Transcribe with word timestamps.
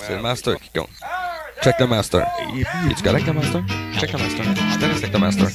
C'est 0.00 0.16
le 0.16 0.22
master 0.22 0.56
qui 0.60 0.70
compte. 0.70 0.90
Check 1.62 1.78
le 1.78 1.86
master. 1.86 2.26
Es-tu 2.90 3.02
correct 3.02 3.26
le 3.26 3.32
master? 3.32 3.62
Check 3.98 4.12
le 4.12 4.18
master. 4.18 4.44
Je 4.72 4.78
te 4.78 4.84
avec 4.84 5.12
le 5.12 5.18
master. 5.18 5.48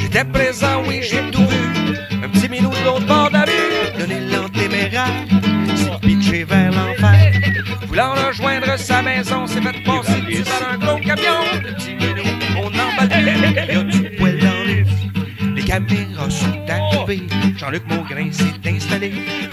J'étais 0.00 0.24
présent, 0.24 0.82
oui, 0.86 1.00
j'ai 1.02 1.30
tout 1.30 1.46
vu. 1.46 1.96
Un 2.22 2.28
petit 2.28 2.48
minou 2.48 2.70
de 2.70 2.84
l'autre 2.84 3.06
bord 3.06 3.28
de 3.28 3.34
la 3.34 3.44
rue. 3.44 3.98
Donner 3.98 4.20
l'antéméraire. 4.20 5.06
S'est 5.76 5.98
pitché 6.00 6.44
vers 6.44 6.70
l'enfer. 6.72 7.32
Voulant 7.86 8.14
rejoindre 8.14 8.76
sa 8.78 9.02
maison, 9.02 9.46
s'est 9.46 9.60
fait 9.60 9.84
passer 9.84 10.20
dessus 10.22 10.44
par 10.44 10.72
un 10.72 10.78
gros 10.78 10.98
camion. 10.98 11.44
Le 11.62 11.74
petit 11.74 11.94
minou, 11.94 12.22
on 12.56 12.66
emballe 12.66 13.83
caméras 15.74 16.30
sont 16.30 16.60
arrivées. 16.68 17.26
Jean-Luc 17.56 17.84
Maugrain 17.88 18.30
s'est 18.30 18.68
installé. 18.68 19.12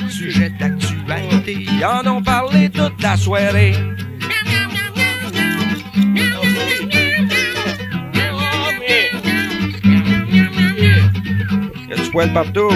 Sujet 0.09 0.49
d'actualité. 0.59 1.54
Ils 1.59 1.86
en 1.86 2.05
ont 2.07 2.21
parlé 2.21 2.69
toute 2.69 3.01
la 3.01 3.17
soirée. 3.17 3.73
Il 5.96 6.18
y 11.89 11.93
a 11.93 11.96
du 11.96 12.10
poil 12.11 12.32
partout. 12.33 12.71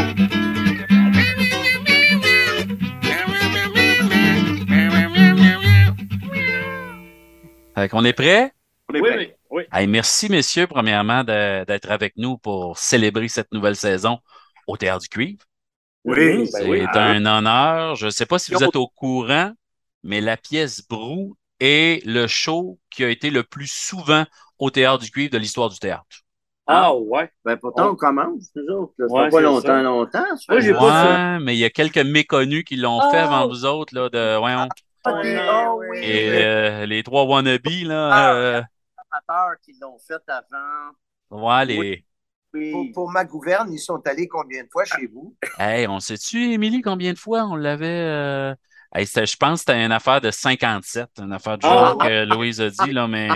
Fait 7.76 7.90
qu'on 7.90 8.06
est 8.06 8.14
prêt? 8.14 8.54
Oui, 8.92 9.02
oui, 9.04 9.35
oui. 9.56 9.64
Hey, 9.72 9.88
merci, 9.88 10.30
messieurs, 10.30 10.68
premièrement, 10.68 11.24
d'être 11.24 11.90
avec 11.90 12.18
nous 12.18 12.38
pour 12.38 12.78
célébrer 12.78 13.28
cette 13.28 13.52
nouvelle 13.54 13.76
saison 13.76 14.20
au 14.68 14.78
Théâtre 14.78 15.02
du 15.02 15.10
Cuivre. 15.10 15.44
Oui, 16.04 16.48
C'est 16.48 16.64
ben 16.64 16.70
oui. 16.70 16.86
un 16.94 17.26
honneur. 17.26 17.96
Je 17.96 18.08
ne 18.08 18.12
sais 18.12 18.26
pas 18.26 18.38
si 18.38 18.54
vous 18.54 18.64
êtes 18.64 18.76
au 18.76 18.88
courant, 18.88 19.52
mais 20.04 20.22
la 20.22 20.38
pièce 20.38 20.86
Brou 20.88 21.36
est 21.60 22.06
le 22.06 22.28
show 22.28 22.80
qui 22.90 23.04
a 23.04 23.10
été 23.10 23.30
le 23.30 23.44
plus 23.44 23.72
souvent 23.72 24.26
au 24.60 24.70
Théâtre 24.70 25.04
du 25.04 25.10
Cuivre 25.10 25.32
de 25.32 25.38
l'histoire 25.38 25.70
du 25.70 25.80
théâtre. 25.80 26.06
Ah, 26.68 26.96
ouais. 26.96 27.30
Ben, 27.44 27.58
pourtant, 27.58 27.92
on 27.92 27.96
commence, 27.96 28.50
nous 28.56 28.76
autres. 28.76 28.94
là. 28.98 29.06
Ouais, 29.08 29.30
pas 29.30 29.42
longtemps, 29.42 29.68
ça. 29.68 29.84
longtemps. 29.84 30.26
ça 30.36 30.54
Moi, 30.54 30.60
j'ai 30.62 30.74
pas 30.74 30.80
ça. 30.80 31.36
Ouais, 31.38 31.40
mais 31.40 31.56
il 31.56 31.60
y 31.60 31.66
a 31.66 31.70
quelques 31.70 32.00
méconnus 32.00 32.64
qui 32.64 32.76
l'ont 32.76 33.00
fait 33.12 33.18
avant 33.18 33.48
vous 33.48 33.66
autres, 33.66 33.94
là, 33.94 34.10
de, 34.10 34.18
Ah, 34.18 34.68
ah 35.06 35.76
oui, 35.76 36.00
et, 36.02 36.32
les 36.32 36.42
euh, 36.44 36.86
les 36.88 37.04
trois 37.04 37.26
wannabes, 37.26 37.62
là, 37.84 38.10
Ah, 38.12 38.34
euh, 38.34 38.62
amateurs 39.28 39.56
qui 39.64 39.74
l'ont 39.82 39.98
fait 40.00 40.22
avant. 40.28 40.92
ouais, 41.32 41.66
les... 41.66 41.78
Oui. 41.78 42.06
Pour, 42.72 42.86
pour 42.94 43.12
ma 43.12 43.26
gouverne, 43.26 43.72
ils 43.74 43.80
sont 43.80 44.02
allés 44.08 44.30
combien 44.30 44.64
de 44.64 44.70
fois 44.72 44.86
chez 44.86 45.08
vous? 45.08 45.36
Hey, 45.60 45.88
on 45.88 46.00
sait-tu, 46.00 46.54
Émilie, 46.54 46.82
combien 46.82 47.12
de 47.12 47.18
fois 47.18 47.44
on 47.44 47.56
l'avait... 47.56 47.86
euh, 47.88 48.56
hey, 48.94 49.06
je 49.06 49.36
pense 49.36 49.60
que 49.66 49.72
c'était 49.72 49.84
une 49.86 49.92
affaire 49.92 50.22
de 50.22 50.32
57, 50.32 51.10
une 51.22 51.34
affaire 51.34 51.58
du 51.58 51.68
Ah. 51.68 51.70
genre 51.74 51.98
que 51.98 52.24
Louise 52.34 52.62
a 52.62 52.70
dit, 52.70 52.94
là, 52.94 53.08
mais 53.10 53.28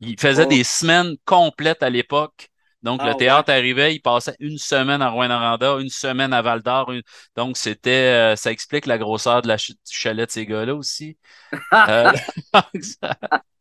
il 0.00 0.18
faisait 0.18 0.44
Oh. 0.46 0.48
des 0.48 0.64
semaines 0.64 1.16
complètes 1.26 1.82
à 1.82 1.90
l'époque. 1.90 2.48
Donc, 2.82 3.00
Ah, 3.04 3.08
le 3.10 3.14
théâtre 3.14 3.52
arrivait, 3.52 3.94
il 3.94 4.00
passait 4.00 4.34
une 4.40 4.56
semaine 4.58 5.02
à 5.02 5.10
Rouen-Noranda, 5.10 5.76
une 5.78 5.90
semaine 5.90 6.32
à 6.32 6.40
Val-d'Or. 6.40 6.92
une- 6.92 7.02
Donc, 7.36 7.58
c'était... 7.58 8.32
euh, 8.32 8.36
ça 8.36 8.50
explique 8.50 8.86
la 8.86 8.96
grosseur 8.96 9.42
de 9.42 9.48
la 9.48 9.58
ch- 9.58 9.70
du 9.76 9.76
chalet 9.94 10.26
de 10.26 10.32
ces 10.32 10.46
gars-là 10.46 10.74
aussi. 10.74 11.18
Euh, 11.88 12.10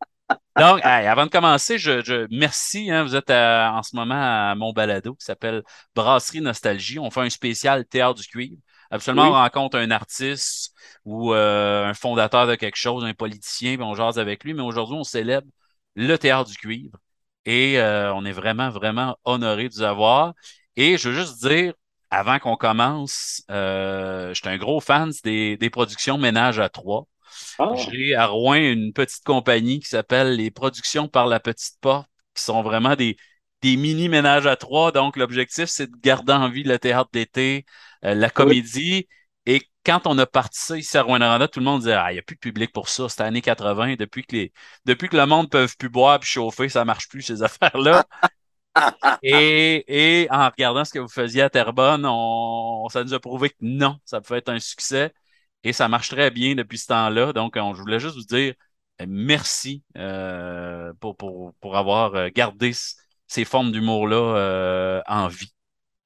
Donc, 0.58 0.82
hey, 0.84 1.08
avant 1.08 1.26
de 1.26 1.32
commencer, 1.32 1.78
je, 1.78 2.04
je- 2.04 2.28
merci. 2.30 2.92
hein, 2.92 3.04
vous 3.04 3.16
êtes 3.16 3.30
à- 3.30 3.72
en 3.74 3.84
ce 3.84 3.96
moment 3.96 4.16
à 4.52 4.54
mon 4.56 4.74
balado 4.74 5.16
qui 5.16 5.26
s'appelle 5.26 5.64
Brasserie 5.96 6.42
Nostalgie. 6.42 7.00
On 7.00 7.10
fait 7.10 7.22
un 7.22 7.30
spécial 7.30 7.86
théâtre 7.86 8.20
du 8.20 8.28
cuivre. 8.28 8.58
Absolument, 8.92 9.24
Oui. 9.24 9.30
on 9.30 9.34
rencontre 9.34 9.78
un 9.78 9.90
artiste 9.92 10.74
ou 11.06 11.34
euh, 11.34 11.86
un 11.86 11.94
fondateur 11.94 12.48
de 12.48 12.56
quelque 12.56 12.76
chose, 12.76 13.06
un 13.06 13.14
politicien, 13.14 13.76
puis 13.76 13.84
on 13.86 13.96
jase 13.96 14.20
avec 14.20 14.44
lui. 14.44 14.54
Mais 14.54 14.62
aujourd'hui, 14.64 14.98
on 14.98 15.04
célèbre 15.06 15.48
le 15.96 16.18
théâtre 16.18 16.50
du 16.50 16.58
cuivre. 16.58 16.98
Et 17.46 17.80
euh, 17.80 18.14
on 18.14 18.26
est 18.26 18.32
vraiment, 18.34 18.70
vraiment 18.70 19.18
honoré 19.24 19.70
de 19.70 19.74
vous 19.74 19.82
avoir. 19.84 20.34
Et 20.76 20.98
je 20.98 21.09
veux 21.09 21.16
juste 21.16 21.42
dire, 21.48 21.74
avant 22.09 22.40
qu'on 22.40 22.58
commence, 22.58 23.42
euh, 23.50 24.30
je 24.34 24.42
suis 24.42 24.50
un 24.50 24.58
gros 24.58 24.81
fan 24.81 25.12
des, 25.24 25.56
des 25.58 25.70
productions 25.70 26.18
Ménage 26.18 26.59
à 26.59 26.68
trois. 26.70 27.06
Ah, 27.57 27.91
J'ai 27.91 28.16
à 28.16 28.28
Rouen 28.28 28.56
une 28.56 28.94
petite 28.94 29.24
compagnie 29.24 29.79
qui 29.79 29.88
s'appelle 29.88 30.35
les 30.35 30.52
Productions 30.52 31.07
par 31.07 31.28
la 31.28 31.40
Petite 31.40 31.79
Porte, 31.81 32.09
qui 32.35 32.44
sont 32.44 32.63
vraiment 32.63 32.96
des, 32.96 33.18
des 33.62 33.78
mini 33.78 34.09
ménages 34.09 34.47
à 34.47 34.56
trois. 34.57 34.91
Donc, 34.91 35.16
l'objectif, 35.18 35.66
c'est 35.69 35.88
de 35.90 35.96
garder 36.01 36.34
en 36.34 36.50
vie 36.50 36.63
le 36.63 36.80
théâtre 36.80 37.09
d'été, 37.13 37.66
euh, 38.06 38.13
la 38.13 38.30
comédie. 38.30 39.07
Et 39.46 39.62
quand 39.85 40.06
on 40.06 40.18
a 40.18 40.25
parti 40.25 40.59
ça 40.62 40.78
ici 40.78 40.97
à 40.97 41.03
Rouen-Noranda, 41.03 41.47
tout 41.47 41.59
le 41.59 41.66
monde 41.66 41.80
disait 41.81 41.94
Ah, 41.94 42.12
il 42.12 42.16
n'y 42.16 42.19
a 42.19 42.24
plus 42.24 42.35
de 42.35 42.40
public 42.41 42.72
pour 42.74 42.90
ça. 42.90 43.07
C'était 43.09 43.24
années 43.24 43.41
80. 43.41 43.96
Depuis 43.96 44.24
que, 44.25 44.35
les, 44.35 44.53
depuis 44.85 45.07
que 45.09 45.18
le 45.18 45.25
monde 45.25 45.46
ne 45.46 45.50
peut 45.50 45.68
plus 45.80 45.90
boire 45.90 46.19
et 46.22 46.25
chauffer, 46.25 46.68
ça 46.69 46.81
ne 46.81 46.85
marche 46.85 47.07
plus, 47.09 47.22
ces 47.22 47.41
affaires-là. 47.44 48.06
Et, 49.24 50.24
et 50.24 50.28
en 50.31 50.50
regardant 50.50 50.84
ce 50.85 50.91
que 50.94 51.00
vous 51.00 51.07
faisiez 51.07 51.44
à 51.44 51.50
Terrebonne, 51.50 52.06
on, 52.06 52.88
ça 52.90 53.03
nous 53.03 53.13
a 53.13 53.19
prouvé 53.19 53.50
que 53.51 53.56
non, 53.62 54.00
ça 54.06 54.19
peut 54.22 54.35
être 54.35 54.50
un 54.50 54.59
succès. 54.59 55.13
Et 55.64 55.74
ça 55.74 55.88
marche 55.88 56.10
très 56.10 56.32
bien 56.32 56.56
depuis 56.56 56.78
ce 56.78 56.88
temps-là. 56.88 57.34
Donc, 57.34 57.56
on- 57.58 57.74
je 57.74 57.82
voulais 57.82 58.00
juste 58.00 58.16
vous 58.16 58.24
dire 58.24 58.54
euh, 59.02 59.06
merci 59.08 59.84
euh, 59.98 60.94
pour, 61.00 61.16
pour, 61.18 61.54
pour 61.62 61.78
avoir 61.78 62.16
euh, 62.16 62.30
gardé 62.34 62.72
ces 63.28 63.46
formes 63.46 63.72
d'humour-là 63.72 64.16
euh, 64.38 65.02
en 65.08 65.28
vie. 65.28 65.54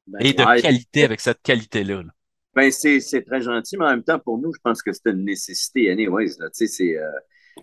Ben, 0.08 0.20
Et 0.26 0.34
de 0.34 0.44
ouais. 0.44 0.62
qualité 0.62 1.04
avec 1.04 1.20
cette 1.22 1.42
qualité-là. 1.42 2.04
là. 2.04 2.12
Ben, 2.54 2.72
c'est, 2.72 3.00
c'est 3.00 3.24
très 3.24 3.42
gentil, 3.42 3.78
mais 3.78 3.86
en 3.86 3.90
même 3.90 4.04
temps, 4.04 4.20
pour 4.20 4.38
nous, 4.38 4.54
je 4.54 4.60
pense 4.64 4.82
que 4.82 4.92
c'est 4.94 5.08
une 5.10 5.26
nécessité, 5.26 5.92
anyways. 5.92 6.36
Là. 6.40 6.50
Tu 6.50 6.68
sais, 6.68 6.68
C'est, 6.68 6.98
euh, 6.98 7.10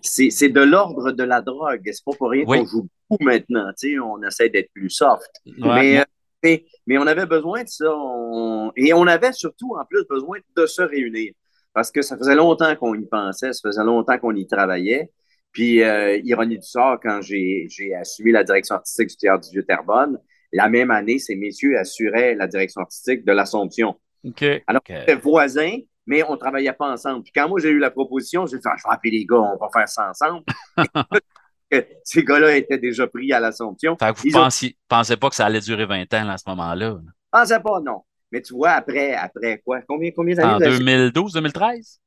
c'est, 0.01 0.29
c'est 0.29 0.49
de 0.49 0.61
l'ordre 0.61 1.11
de 1.11 1.23
la 1.23 1.41
drogue. 1.41 1.81
C'est 1.85 2.03
pas 2.05 2.11
pour 2.17 2.29
rien 2.29 2.43
Oui. 2.45 2.59
qu'on 2.59 2.65
joue 2.65 2.87
beaucoup 3.09 3.23
maintenant. 3.23 3.71
Tu 3.79 3.93
sais, 3.93 3.99
On 3.99 4.21
essaie 4.23 4.49
d'être 4.49 4.71
plus 4.73 4.89
soft. 4.89 5.29
Ouais. 5.45 5.53
Mais, 5.61 6.05
mais, 6.43 6.65
mais 6.85 6.97
on 6.97 7.07
avait 7.07 7.25
besoin 7.25 7.63
de 7.63 7.69
ça. 7.69 7.85
on- 7.95 8.71
Et 8.75 8.93
on 8.93 9.07
avait 9.07 9.33
surtout, 9.33 9.75
en 9.79 9.85
plus, 9.85 10.03
besoin 10.09 10.39
de 10.55 10.65
se 10.65 10.81
réunir. 10.81 11.33
Parce 11.73 11.91
que 11.91 12.01
ça 12.01 12.17
faisait 12.17 12.35
longtemps 12.35 12.75
qu'on 12.75 12.93
y 12.93 13.05
pensait, 13.05 13.51
ça 13.53 13.59
faisait 13.63 13.83
longtemps 13.83 14.17
qu'on 14.17 14.35
y 14.35 14.47
travaillait. 14.47 15.11
Puis, 15.51 15.83
euh, 15.83 16.17
ironie 16.23 16.57
du 16.57 16.67
sort, 16.67 16.99
quand 17.01 17.21
j'ai, 17.21 17.67
assumé 17.99 18.31
la 18.31 18.43
direction 18.43 18.75
artistique 18.75 19.09
du 19.09 19.17
Théâtre 19.17 19.47
du 19.47 19.51
Vieux-Terrebonne, 19.51 20.17
la 20.51 20.69
même 20.69 20.91
année, 20.91 21.19
ces 21.19 21.35
messieurs 21.35 21.77
assuraient 21.77 22.35
la 22.35 22.47
direction 22.47 22.81
artistique 22.81 23.25
de 23.25 23.31
l'Assomption. 23.31 23.95
OK. 24.23 24.43
Alors, 24.67 24.81
OK. 24.87 24.95
on 24.95 25.01
était 25.01 25.15
voisins, 25.15 25.77
mais 26.05 26.23
on 26.23 26.33
ne 26.33 26.37
travaillait 26.37 26.73
pas 26.73 26.89
ensemble. 26.91 27.23
Puis 27.23 27.31
quand 27.35 27.47
moi, 27.47 27.59
j'ai 27.59 27.69
eu 27.69 27.79
la 27.79 27.91
proposition, 27.91 28.45
j'ai 28.45 28.57
dit, 28.57 28.63
Ah, 28.65 28.75
je 28.77 28.83
vais 28.87 28.93
appeler 28.93 29.11
les 29.11 29.25
gars, 29.25 29.37
on 29.37 29.57
va 29.57 29.69
faire 29.71 29.87
ça 29.87 30.09
ensemble. 30.09 30.43
Ces 32.03 32.23
gars-là 32.23 32.55
étaient 32.55 32.77
déjà 32.77 33.07
pris 33.07 33.33
à 33.33 33.39
l'Assomption. 33.39 33.97
Fait 33.97 34.13
que 34.13 34.19
vous 34.19 34.37
ont- 34.37 34.43
pensiez, 34.43 34.77
pensez 34.87 35.17
pas 35.17 35.29
que 35.29 35.35
ça 35.35 35.45
allait 35.47 35.59
durer 35.59 35.85
20 35.85 36.13
ans 36.13 36.23
là, 36.25 36.33
à 36.33 36.37
ce 36.37 36.47
moment-là. 36.49 36.89
là? 36.89 36.99
pensaient 37.31 37.59
pas, 37.59 37.79
non. 37.79 38.01
Mais 38.33 38.41
tu 38.41 38.53
vois, 38.55 38.71
après, 38.71 39.13
après 39.13 39.61
quoi? 39.63 39.81
Combien, 39.87 40.09
combien 40.11 40.33
En 40.39 40.57
d'années? 40.57 40.65
avez- 40.65 40.79
2012, 40.79 41.33
2013? 41.33 41.99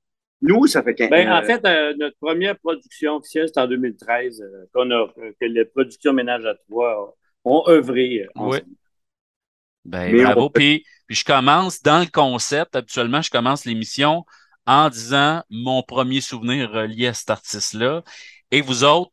Nous, 0.42 0.66
ça 0.66 0.82
fait 0.82 0.94
15 0.94 1.09
Ben, 1.09 1.32
en 1.32 1.41
fait, 1.42 1.64
euh, 1.64 1.94
notre 1.98 2.16
première 2.20 2.59
production 2.59 3.16
officielle, 3.16 3.47
c'est 3.47 3.60
en 3.60 3.69
2013, 3.69 4.42
euh, 4.42 4.66
qu'on 4.75 4.91
a, 4.91 5.06
que 5.41 5.44
les 5.47 5.64
productions 5.64 6.12
Ménage 6.12 6.44
à 6.44 6.54
trois 6.69 7.16
ont 7.44 7.62
œuvré. 7.69 8.25
euh, 8.25 8.26
Oui. 8.34 8.59
Ben, 9.84 10.12
Mais 10.12 10.25
bravo. 10.25 10.42
on- 10.42 10.50
Puis, 10.50 10.84
puis 11.06 11.16
je 11.16 11.25
commence 11.25 11.81
dans 11.81 12.00
le 12.00 12.06
concept. 12.06 12.75
Habituellement, 12.75 13.22
je 13.22 13.31
commence 13.31 13.64
l'émission 13.64 14.25
en 14.66 14.88
disant 14.91 15.43
mon 15.48 15.82
premier 15.84 16.20
souvenir 16.20 16.70
relié 16.72 17.06
à 17.06 17.14
cet 17.14 17.31
artiste-là. 17.31 18.03
Et 18.50 18.60
vous 18.62 18.82
autres, 18.82 19.12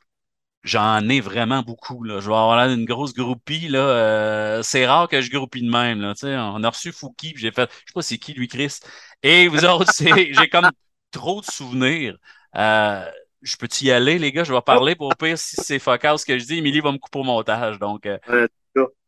j'en 0.64 1.08
ai 1.10 1.22
vraiment 1.22 1.62
beaucoup. 1.62 2.04
Là. 2.04 2.20
Je 2.20 2.28
vais 2.28 2.36
avoir 2.36 2.58
l'air 2.58 2.76
d'une 2.76 2.86
grosse 2.86 3.14
groupie. 3.14 3.68
Là. 3.68 3.80
Euh, 3.80 4.64
c'est 4.64 4.86
rare 4.86 5.08
que 5.08 5.22
je 5.22 5.30
groupie 5.30 5.62
de 5.62 5.70
même. 5.70 6.02
Là. 6.02 6.14
Tu 6.14 6.22
sais, 6.22 6.36
On 6.38 6.64
a 6.64 6.70
reçu 6.70 6.92
Fouki, 6.92 7.34
puis 7.34 7.42
j'ai 7.42 7.52
fait, 7.52 7.70
je 7.72 7.78
sais 7.78 7.94
pas 7.94 8.02
c'est 8.02 8.18
qui 8.18 8.34
lui, 8.34 8.48
Chris. 8.48 8.80
Et 9.22 9.48
vous 9.48 9.66
autres, 9.66 9.92
c'est, 9.94 10.34
j'ai 10.34 10.50
comme 10.50 10.70
trop 11.12 11.42
de 11.42 11.46
souvenirs. 11.46 12.18
Euh, 12.56 13.06
je 13.42 13.58
peux-tu 13.58 13.86
y 13.86 13.92
aller, 13.92 14.18
les 14.20 14.32
gars? 14.32 14.44
Je 14.44 14.54
vais 14.54 14.62
parler 14.62 14.96
pour 14.96 15.16
pire 15.16 15.38
si 15.38 15.58
c'est 15.58 15.80
focal 15.80 16.18
ce 16.18 16.26
que 16.26 16.38
je 16.40 16.46
dis. 16.46 16.58
Émilie 16.58 16.80
va 16.80 16.92
me 16.92 16.98
couper 16.98 17.20
au 17.20 17.24
montage. 17.24 17.78
Donc, 17.78 18.06
euh, 18.06 18.18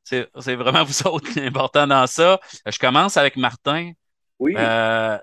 c'est 0.03 0.29
c'est 0.39 0.55
vraiment 0.55 0.83
vous 0.83 1.07
autres 1.07 1.31
qui 1.31 1.39
est 1.39 1.47
important 1.47 1.87
dans 1.87 2.05
ça. 2.05 2.39
Je 2.65 2.77
commence 2.77 3.17
avec 3.17 3.37
Martin. 3.37 3.91
Oui. 4.39 4.53
Euh, 4.57 5.17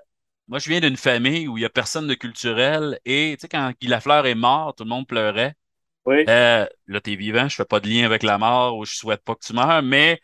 moi, 0.47 0.59
je 0.59 0.67
viens 0.67 0.81
d'une 0.81 0.97
famille 0.97 1.47
où 1.47 1.57
il 1.57 1.61
n'y 1.61 1.65
a 1.65 1.69
personne 1.69 2.07
de 2.07 2.15
culturel. 2.15 2.99
Et 3.05 3.35
tu 3.37 3.41
sais, 3.41 3.47
quand 3.47 3.71
Guy 3.79 3.87
Lafleur 3.87 4.25
est 4.25 4.35
mort, 4.35 4.75
tout 4.75 4.83
le 4.83 4.89
monde 4.89 5.07
pleurait. 5.07 5.55
Oui. 6.05 6.29
Euh, 6.29 6.65
là, 6.87 7.01
t'es 7.01 7.15
vivant, 7.15 7.49
je 7.49 7.55
fais 7.55 7.65
pas 7.65 7.79
de 7.81 7.89
lien 7.89 8.05
avec 8.05 8.23
la 8.23 8.37
mort 8.37 8.77
ou 8.77 8.85
je 8.85 8.95
souhaite 8.95 9.23
pas 9.23 9.35
que 9.35 9.45
tu 9.45 9.53
meurs, 9.53 9.83
mais 9.83 10.21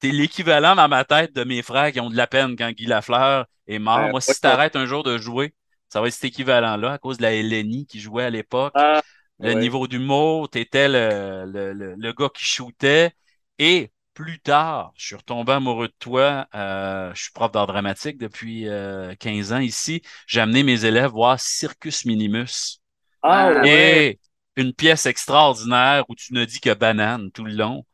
t'es 0.00 0.10
l'équivalent 0.12 0.76
dans 0.76 0.88
ma 0.88 1.04
tête 1.04 1.34
de 1.34 1.44
mes 1.44 1.62
frères 1.62 1.92
qui 1.92 2.00
ont 2.00 2.10
de 2.10 2.16
la 2.16 2.26
peine 2.28 2.56
quand 2.56 2.70
Guy 2.72 2.86
Lafleur 2.86 3.46
est 3.68 3.78
mort. 3.80 4.08
Euh, 4.08 4.12
Moi, 4.12 4.20
si 4.22 4.40
t'arrêtes 4.40 4.76
un 4.76 4.86
jour 4.86 5.02
de 5.04 5.18
jouer, 5.18 5.54
ça 5.90 6.00
va 6.00 6.08
être 6.08 6.14
cet 6.14 6.24
équivalent-là 6.26 6.94
à 6.94 6.98
cause 6.98 7.18
de 7.18 7.22
la 7.22 7.32
Hélénie 7.34 7.86
qui 7.86 8.00
jouait 8.00 8.24
à 8.24 8.30
l'époque. 8.30 8.74
Ah, 8.74 9.02
Le 9.40 9.54
ouais. 9.54 9.54
niveau 9.54 9.86
d'humour, 9.88 10.50
t'étais 10.50 10.88
le, 10.88 11.44
le, 11.50 11.72
le, 11.72 11.94
le 11.96 12.12
gars 12.12 12.30
qui 12.34 12.44
shootait. 12.44 13.12
Et 13.58 13.92
plus 14.14 14.40
tard, 14.40 14.92
je 14.96 15.06
suis 15.06 15.16
retombé 15.16 15.52
amoureux 15.52 15.88
de 15.88 15.94
toi. 15.98 16.48
Euh, 16.54 17.12
je 17.14 17.22
suis 17.24 17.32
prof 17.32 17.52
d'art 17.52 17.66
dramatique 17.66 18.18
depuis 18.18 18.68
euh, 18.68 19.14
15 19.16 19.52
ans 19.52 19.58
ici. 19.60 20.02
J'ai 20.26 20.40
amené 20.40 20.62
mes 20.62 20.84
élèves 20.86 21.10
voir 21.12 21.38
Circus 21.40 22.04
Minimus 22.06 22.80
Ah, 23.22 23.50
Ah, 23.62 23.62
ouais. 23.62 24.18
Une 24.56 24.72
pièce 24.72 25.06
extraordinaire 25.06 26.04
où 26.08 26.14
tu 26.14 26.32
ne 26.32 26.44
dis 26.44 26.60
que 26.60 26.72
banane 26.74 27.30
tout 27.30 27.44
le 27.44 27.52
long, 27.52 27.84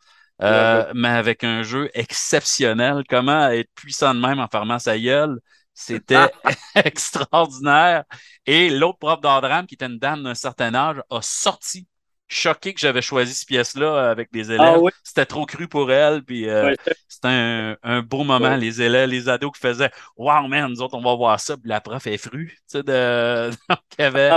euh, 0.42 0.90
mais 0.94 1.08
avec 1.08 1.44
un 1.44 1.62
jeu 1.62 1.90
exceptionnel. 1.94 3.04
Comment 3.08 3.48
être 3.50 3.70
puissant 3.74 4.14
de 4.14 4.20
même 4.20 4.40
en 4.40 4.48
fermant 4.48 4.78
sa 4.78 4.98
gueule? 4.98 5.38
C'était 5.74 6.30
extraordinaire. 6.74 8.04
Et 8.46 8.70
l'autre 8.70 8.98
prof 8.98 9.20
d'art 9.20 9.40
drame, 9.40 9.66
qui 9.66 9.74
était 9.74 9.86
une 9.86 9.98
dame 9.98 10.22
d'un 10.22 10.34
certain 10.34 10.74
âge, 10.74 10.96
a 11.10 11.20
sorti, 11.22 11.86
choqué 12.28 12.74
que 12.74 12.80
j'avais 12.80 13.02
choisi 13.02 13.34
cette 13.34 13.48
pièce-là 13.48 13.86
euh, 13.86 14.10
avec 14.10 14.30
les 14.32 14.50
élèves. 14.50 14.80
Ah. 14.84 14.90
C'était 15.04 15.26
trop 15.26 15.46
cru 15.46 15.68
pour 15.68 15.92
elle. 15.92 16.24
Puis 16.24 16.48
euh, 16.48 16.70
Ouais, 16.70 16.76
c'était 17.08 17.28
un, 17.28 17.76
un 17.82 18.02
beau 18.02 18.24
moment. 18.24 18.50
Ouais. 18.50 18.58
Les 18.58 18.82
élèves, 18.82 19.08
les 19.08 19.28
ados 19.28 19.52
qui 19.52 19.60
faisaient 19.60 19.90
Wow, 20.16 20.48
man, 20.48 20.70
nous 20.70 20.80
autres, 20.82 20.96
on 20.96 21.02
va 21.02 21.14
voir 21.14 21.38
ça. 21.38 21.56
Puis 21.56 21.68
la 21.68 21.80
prof 21.80 22.06
est 22.06 22.18
frue. 22.18 22.48
Tu 22.48 22.78
sais, 22.78 22.82
de... 22.82 23.50
Donc, 23.68 23.78
il 23.98 24.02
y 24.02 24.04
avait, 24.04 24.32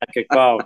à 0.00 0.06
quelque 0.06 0.28
part. 0.28 0.58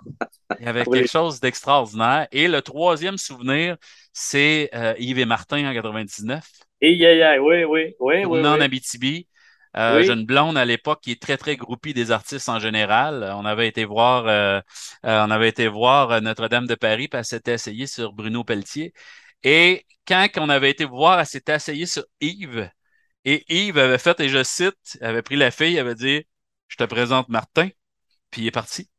il 0.59 0.67
y 0.67 0.69
avait 0.69 0.85
quelque 0.85 1.11
chose 1.11 1.41
d'extraordinaire. 1.41 2.29
Et 2.33 2.49
le 2.49 2.63
troisième 2.63 3.19
souvenir, 3.19 3.77
c'est 4.13 4.71
euh, 4.75 4.95
Yves 4.99 5.19
et 5.19 5.25
Martin 5.25 5.69
en 5.69 5.73
99. 5.73 6.45
Et 6.81 6.95
yeah, 6.95 7.15
yeah, 7.15 7.43
oui, 7.43 7.65
oui, 7.65 7.95
oui, 8.01 8.25
oui. 8.25 8.47
En 8.47 8.55
oui. 8.55 8.63
Abitibi. 8.63 9.29
Euh, 9.77 9.99
Oui. 9.99 10.05
J'ai 10.05 10.13
une 10.13 10.27
blonde 10.27 10.59
à 10.59 10.65
l'époque 10.65 11.01
qui 11.03 11.13
est 11.13 11.23
très, 11.23 11.37
très 11.39 11.57
groupie 11.57 11.95
des 11.95 12.11
artistes 12.11 12.49
en 12.49 12.59
général. 12.59 13.33
On 13.37 13.45
avait 13.47 13.69
été 13.69 13.85
voir, 13.85 14.27
euh, 14.27 14.61
euh, 15.07 15.25
on 15.27 15.31
avait 15.31 15.49
été 15.49 15.67
voir 15.69 16.21
Notre-Dame 16.21 16.67
de 16.67 16.75
Paris, 16.75 17.09
puis 17.09 17.19
elle 17.19 17.25
s'était 17.25 17.55
essayée 17.55 17.87
sur 17.87 18.13
Bruno 18.13 18.45
Pelletier. 18.45 18.93
Et 19.45 19.87
quand 20.07 20.29
on 20.39 20.49
avait 20.51 20.71
été 20.71 20.85
voir, 20.85 21.21
elle 21.21 21.27
s'était 21.27 21.55
essayée 21.55 21.87
sur 21.87 22.05
Yves. 22.21 22.71
Et 23.25 23.45
Yves 23.55 23.79
avait 23.79 23.99
fait, 23.99 24.21
et 24.21 24.29
je 24.29 24.43
cite, 24.43 24.99
avait 25.01 25.23
pris 25.23 25.37
la 25.37 25.51
fille, 25.51 25.79
avait 25.79 25.95
dit 25.95 26.25
Je 26.69 26.77
te 26.77 26.85
présente 26.85 27.29
Martin, 27.29 27.69
puis 28.31 28.43
il 28.43 28.49
est 28.49 28.53
parti. 28.53 28.91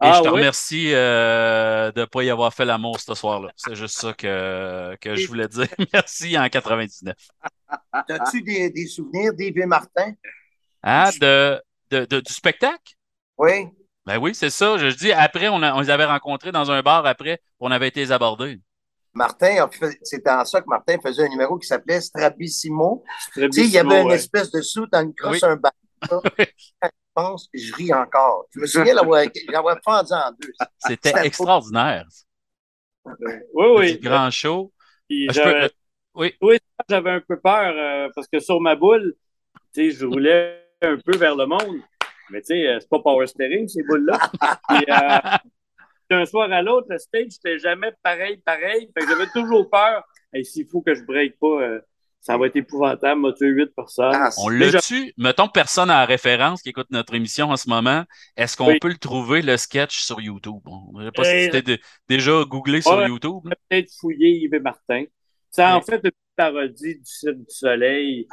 Et 0.00 0.06
Ah, 0.06 0.12
je 0.12 0.20
te 0.22 0.28
oui? 0.28 0.34
remercie 0.34 0.90
euh, 0.94 1.90
de 1.92 2.00
ne 2.02 2.04
pas 2.06 2.22
y 2.22 2.30
avoir 2.30 2.54
fait 2.54 2.64
l'amour 2.64 3.00
ce 3.00 3.14
soir-là. 3.14 3.50
C'est 3.56 3.74
juste 3.74 3.98
ça 3.98 4.12
que, 4.12 4.96
que 5.00 5.16
je 5.16 5.26
voulais 5.26 5.48
dire. 5.48 5.66
Merci 5.92 6.38
en 6.38 6.48
99. 6.48 7.16
As-tu 7.92 8.42
des, 8.42 8.70
des 8.70 8.86
souvenirs 8.86 9.34
d'Yves 9.34 9.58
et 9.58 9.66
Martin? 9.66 10.12
Ah, 10.82 11.10
de, 11.20 11.60
de, 11.90 12.04
de- 12.04 12.20
du 12.20 12.32
spectacle? 12.32 12.94
Oui. 13.38 13.68
Ben 14.06 14.18
oui, 14.18 14.34
c'est 14.34 14.50
ça. 14.50 14.78
Je 14.78 14.86
dis, 14.86 15.12
après, 15.12 15.48
on, 15.48 15.62
a- 15.62 15.74
on 15.74 15.80
les 15.80 15.90
avait 15.90 16.04
rencontrés 16.04 16.52
dans 16.52 16.70
un 16.70 16.82
bar 16.82 17.04
après, 17.04 17.40
on 17.60 17.70
avait 17.70 17.88
été 17.88 18.00
les 18.00 18.12
aborder. 18.12 18.60
Martin, 19.14 19.64
a 19.64 19.68
fait- 19.68 19.98
c'était 20.02 20.30
en 20.30 20.44
ça 20.44 20.60
que 20.60 20.66
Martin 20.68 20.96
faisait 21.02 21.24
un 21.24 21.28
numéro 21.28 21.58
qui 21.58 21.66
s'appelait 21.66 22.00
Strabissimo. 22.00 23.02
Tu 23.34 23.50
sais, 23.50 23.64
il 23.64 23.70
y 23.70 23.78
avait 23.78 24.02
une 24.02 24.08
ouais. 24.08 24.14
espèce 24.14 24.50
de 24.50 24.62
sou 24.62 24.86
dans 24.86 25.02
une 25.02 25.14
crosse, 25.14 25.42
Oui. 25.42 25.48
un 25.48 25.56
bas. 25.56 25.72
Je 26.82 27.22
pense, 27.24 27.48
je 27.52 27.74
ris 27.74 27.92
encore. 27.92 28.46
Je 28.54 28.60
me 28.60 28.66
souviens 28.66 28.94
l'avoir 28.94 29.24
l'avoir 29.48 29.78
fendu 29.84 30.12
en 30.12 30.30
deux. 30.40 30.52
C'était 30.78 31.12
extraordinaire. 31.26 32.06
Oui, 33.54 33.66
Du 33.88 33.94
oui. 33.94 33.98
grand 33.98 34.30
show. 34.30 34.72
Puis 35.08 35.26
Ah, 35.28 35.32
peux- 35.32 35.40
j'avais- 35.42 35.70
oui. 36.40 36.58
j'avais 36.88 37.10
un 37.10 37.20
peu 37.20 37.40
peur 37.40 37.74
euh, 37.76 38.08
parce 38.14 38.28
que 38.28 38.38
sur 38.38 38.60
ma 38.60 38.76
boule, 38.76 39.14
tu 39.74 39.90
sais, 39.90 39.96
je 39.98 40.06
roulais 40.06 40.64
un 40.82 40.96
peu 40.98 41.16
vers 41.16 41.34
le 41.34 41.46
monde. 41.46 41.80
Mais 42.30 42.40
tu 42.42 42.48
sais, 42.48 42.68
euh, 42.68 42.78
c'est 42.80 42.88
pas 42.88 43.00
power 43.00 43.26
steering, 43.26 43.66
ces 43.68 43.82
boules-là. 43.82 44.18
Puis, 44.68 44.84
euh, 44.88 45.36
d'un 46.10 46.24
soir 46.26 46.52
à 46.52 46.62
l'autre, 46.62 46.86
le 46.90 46.98
stage, 46.98 47.30
c'était 47.30 47.58
jamais 47.58 47.92
pareil, 48.02 48.36
pareil. 48.44 48.90
Fait 48.94 49.04
que 49.04 49.08
j'avais 49.08 49.28
toujours 49.34 49.68
peur. 49.70 50.04
Et 50.34 50.44
s'il 50.44 50.66
faut 50.68 50.82
que 50.82 50.94
je 50.94 51.02
break 51.04 51.38
pas, 51.38 51.62
euh, 51.62 51.80
ça 52.20 52.36
va 52.36 52.46
être 52.46 52.56
épouvantable, 52.56 53.20
m'a 53.20 53.32
tué 53.32 53.46
huit 53.48 53.74
personnes. 53.74 54.12
Ah, 54.14 54.30
On 54.38 54.48
l'a 54.48 54.80
tu 54.80 55.12
Mettons 55.16 55.48
personne 55.48 55.88
à 55.90 56.04
référence 56.04 56.62
qui 56.62 56.68
écoute 56.70 56.88
notre 56.90 57.14
émission 57.14 57.50
en 57.50 57.56
ce 57.56 57.68
moment. 57.68 58.04
Est-ce 58.36 58.56
qu'on 58.56 58.66
Oui. 58.68 58.78
peut 58.80 58.88
le 58.88 58.98
trouver, 58.98 59.40
le 59.42 59.56
sketch, 59.56 60.00
sur 60.00 60.20
YouTube? 60.20 60.56
Bon, 60.64 60.92
je 60.96 61.00
ne 61.00 61.04
sais 61.06 61.12
pas 61.12 61.22
Euh, 61.22 61.24
si 61.24 61.44
c'était 61.44 61.62
de- 61.62 61.78
déjà 62.08 62.44
googlé 62.44 62.80
sur 62.82 62.96
Ouais. 62.98 63.08
YouTube. 63.08 63.42
peut-être 63.68 63.90
fouiller 63.98 64.30
Yves 64.30 64.54
et 64.54 64.60
Martin. 64.60 65.04
C'est 65.50 65.64
en 65.64 65.78
Oui. 65.78 65.84
fait 65.88 66.00
une 66.04 66.10
parodie 66.36 66.96
du 66.98 67.04
Cirque 67.04 67.36
du 67.38 67.44
Soleil 67.48 68.28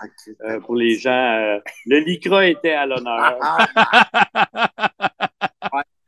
euh, 0.46 0.60
pour 0.60 0.76
les 0.76 0.98
gens. 1.00 1.12
euh, 1.12 1.60
le 1.86 2.00
Lycra 2.00 2.46
était 2.48 2.74
à 2.74 2.86
l'honneur. 2.86 3.38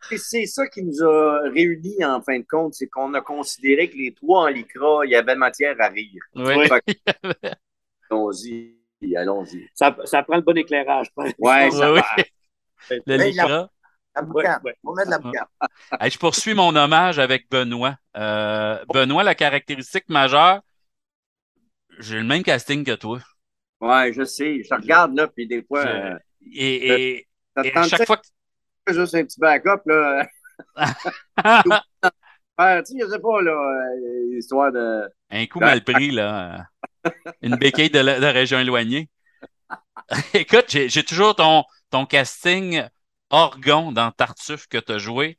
Et 0.09 0.17
c'est 0.17 0.45
ça 0.45 0.65
qui 0.67 0.83
nous 0.83 1.03
a 1.03 1.41
réunis 1.53 2.05
en 2.05 2.21
fin 2.21 2.39
de 2.39 2.45
compte, 2.49 2.73
c'est 2.75 2.87
qu'on 2.87 3.13
a 3.13 3.19
considéré 3.19 3.89
que 3.89 3.97
les 3.97 4.13
trois 4.13 4.43
en 4.43 4.47
lycra, 4.47 5.01
il 5.03 5.11
y 5.11 5.15
avait 5.15 5.35
matière 5.35 5.75
à 5.79 5.89
rire. 5.89 6.21
Oui. 6.33 6.53
Allons-y, 8.09 8.75
allons-y. 9.15 9.67
Ça, 9.73 9.95
ça 10.05 10.23
prend 10.23 10.35
le 10.37 10.41
bon 10.41 10.57
éclairage. 10.57 11.07
exemple. 11.17 11.35
Ouais, 11.39 11.71
ça 11.71 11.91
Oui, 11.91 11.99
va. 11.99 12.15
oui. 12.17 12.23
Le 13.05 13.17
Lycra. 13.17 13.69
Ouais, 14.33 14.45
ouais. 14.63 14.75
On 14.83 14.93
met 14.95 15.05
de 15.05 15.11
la 15.11 15.19
boucane. 15.19 15.45
Hey, 15.99 16.09
je 16.09 16.17
poursuis 16.17 16.53
mon 16.55 16.75
hommage 16.75 17.19
avec 17.19 17.49
Benoît. 17.49 17.97
Euh, 18.15 18.83
Benoît, 18.93 19.23
la 19.23 19.35
caractéristique 19.35 20.09
majeure, 20.09 20.61
j'ai 21.99 22.17
le 22.17 22.23
même 22.23 22.43
casting 22.43 22.83
que 22.83 22.93
toi. 22.95 23.19
Ouais, 23.81 24.11
je 24.13 24.23
sais. 24.23 24.63
Je 24.63 24.69
te 24.69 24.73
regarde 24.75 25.15
là, 25.15 25.27
puis 25.27 25.47
des 25.47 25.61
fois, 25.63 25.83
Je- 25.83 25.87
euh, 25.87 26.17
Et, 26.53 26.87
et- 26.87 27.27
ça 27.55 27.63
te 27.63 27.67
et 27.67 27.77
à 27.77 27.83
chaque 27.83 28.05
fois 28.05 28.17
que. 28.17 28.93
juste 28.93 29.15
un 29.15 29.23
petit 29.23 29.39
backup, 29.39 29.81
là? 29.85 30.27
Tu 32.59 32.63
sais, 32.85 32.95
je 32.99 33.07
sais 33.07 33.19
pas, 33.19 33.41
là, 33.41 33.51
euh, 33.51 34.37
histoire 34.37 34.71
de. 34.71 35.07
Un 35.29 35.45
coup 35.45 35.59
mal 35.59 35.83
pris, 35.83 36.09
là. 36.11 36.65
Une 37.41 37.55
béquille 37.55 37.89
de, 37.89 37.99
la- 37.99 38.19
de 38.19 38.25
région 38.25 38.59
éloignée. 38.59 39.09
Écoute, 40.33 40.65
j'ai 40.69 41.03
toujours 41.03 41.35
ton, 41.35 41.63
ton 41.89 42.05
casting 42.05 42.83
Orgon 43.29 43.91
dans 43.91 44.11
Tartuffe 44.11 44.67
que 44.67 44.77
tu 44.77 44.91
as 44.93 44.97
joué, 44.97 45.37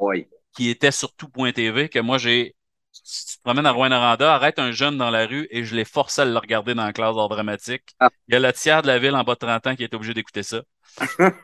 Oui. 0.00 0.26
qui 0.54 0.68
était 0.70 0.90
sur 0.90 1.14
tout.tv, 1.14 1.88
que 1.88 1.98
moi 2.00 2.18
j'ai. 2.18 2.54
Si 2.92 3.24
tu 3.26 3.36
te 3.38 3.42
promènes 3.42 3.64
à 3.64 3.70
Rouen-Noranda, 3.72 4.34
arrête 4.34 4.58
un 4.58 4.70
jeune 4.70 4.98
dans 4.98 5.08
la 5.10 5.26
rue 5.26 5.48
et 5.50 5.64
je 5.64 5.74
l'ai 5.74 5.84
forcé 5.86 6.20
à 6.20 6.24
le 6.26 6.36
regarder 6.36 6.74
dans 6.74 6.84
la 6.84 6.92
classe 6.92 7.16
d'art 7.16 7.28
dramatique. 7.30 7.84
Ah. 7.98 8.10
Il 8.28 8.34
y 8.34 8.36
a 8.36 8.40
le 8.40 8.52
tiers 8.52 8.82
de 8.82 8.86
la 8.88 8.98
ville 8.98 9.14
en 9.14 9.24
bas 9.24 9.32
de 9.34 9.38
30 9.38 9.66
ans 9.66 9.74
qui 9.76 9.82
est 9.84 9.94
obligé 9.94 10.12
d'écouter 10.12 10.42
ça. 10.42 10.60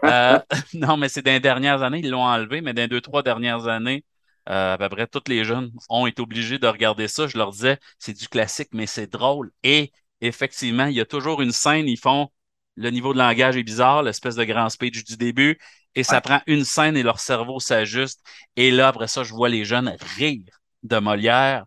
Euh, 0.04 0.38
non, 0.74 0.98
mais 0.98 1.08
c'est 1.08 1.22
dans 1.22 1.30
les 1.32 1.40
dernières 1.40 1.82
années, 1.82 2.00
ils 2.00 2.10
l'ont 2.10 2.22
enlevé, 2.24 2.60
mais 2.60 2.74
dans 2.74 2.82
les 2.82 2.88
deux, 2.88 3.00
trois 3.00 3.22
dernières 3.22 3.66
années, 3.66 4.04
euh, 4.48 4.74
à 4.74 4.78
peu 4.78 4.88
près 4.88 5.06
tous 5.06 5.22
les 5.28 5.44
jeunes 5.44 5.70
ont 5.88 6.06
été 6.06 6.22
obligés 6.22 6.58
de 6.58 6.66
regarder 6.66 7.08
ça. 7.08 7.26
Je 7.26 7.36
leur 7.38 7.50
disais, 7.52 7.78
c'est 7.98 8.14
du 8.14 8.28
classique, 8.28 8.68
mais 8.72 8.86
c'est 8.86 9.06
drôle. 9.10 9.52
Et 9.62 9.92
effectivement, 10.20 10.86
il 10.86 10.94
y 10.96 11.00
a 11.00 11.06
toujours 11.06 11.42
une 11.42 11.52
scène, 11.52 11.88
ils 11.88 11.98
font 11.98 12.28
le 12.76 12.90
niveau 12.90 13.12
de 13.12 13.18
langage 13.18 13.56
est 13.56 13.62
bizarre, 13.64 14.02
l'espèce 14.02 14.36
de 14.36 14.44
grand 14.44 14.68
speech 14.68 15.04
du 15.04 15.16
début, 15.16 15.58
et 15.96 16.04
ça 16.04 16.20
Ouais. 16.20 16.20
prend 16.20 16.40
une 16.46 16.64
scène 16.64 16.96
et 16.96 17.02
leur 17.02 17.18
cerveau 17.20 17.58
s'ajuste. 17.60 18.24
Et 18.56 18.70
là, 18.70 18.88
après 18.88 19.08
ça, 19.08 19.24
je 19.24 19.34
vois 19.34 19.48
les 19.48 19.64
jeunes 19.64 19.94
rire 20.16 20.44
de 20.84 20.98
Molière 20.98 21.64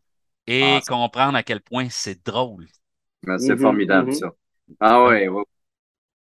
et 0.48 0.82
Ah, 0.82 0.86
comprendre 0.88 1.38
à 1.38 1.44
quel 1.44 1.62
point 1.62 1.88
c'est 1.90 2.26
drôle. 2.26 2.68
Ben, 3.24 3.38
C'est 3.40 3.58
Mhm, 3.58 3.60
formidable, 3.60 4.14
mhm. 4.14 4.14
ça. 4.14 4.32
Ah 4.80 5.04
ouais, 5.06 5.28
ouais. 5.28 5.44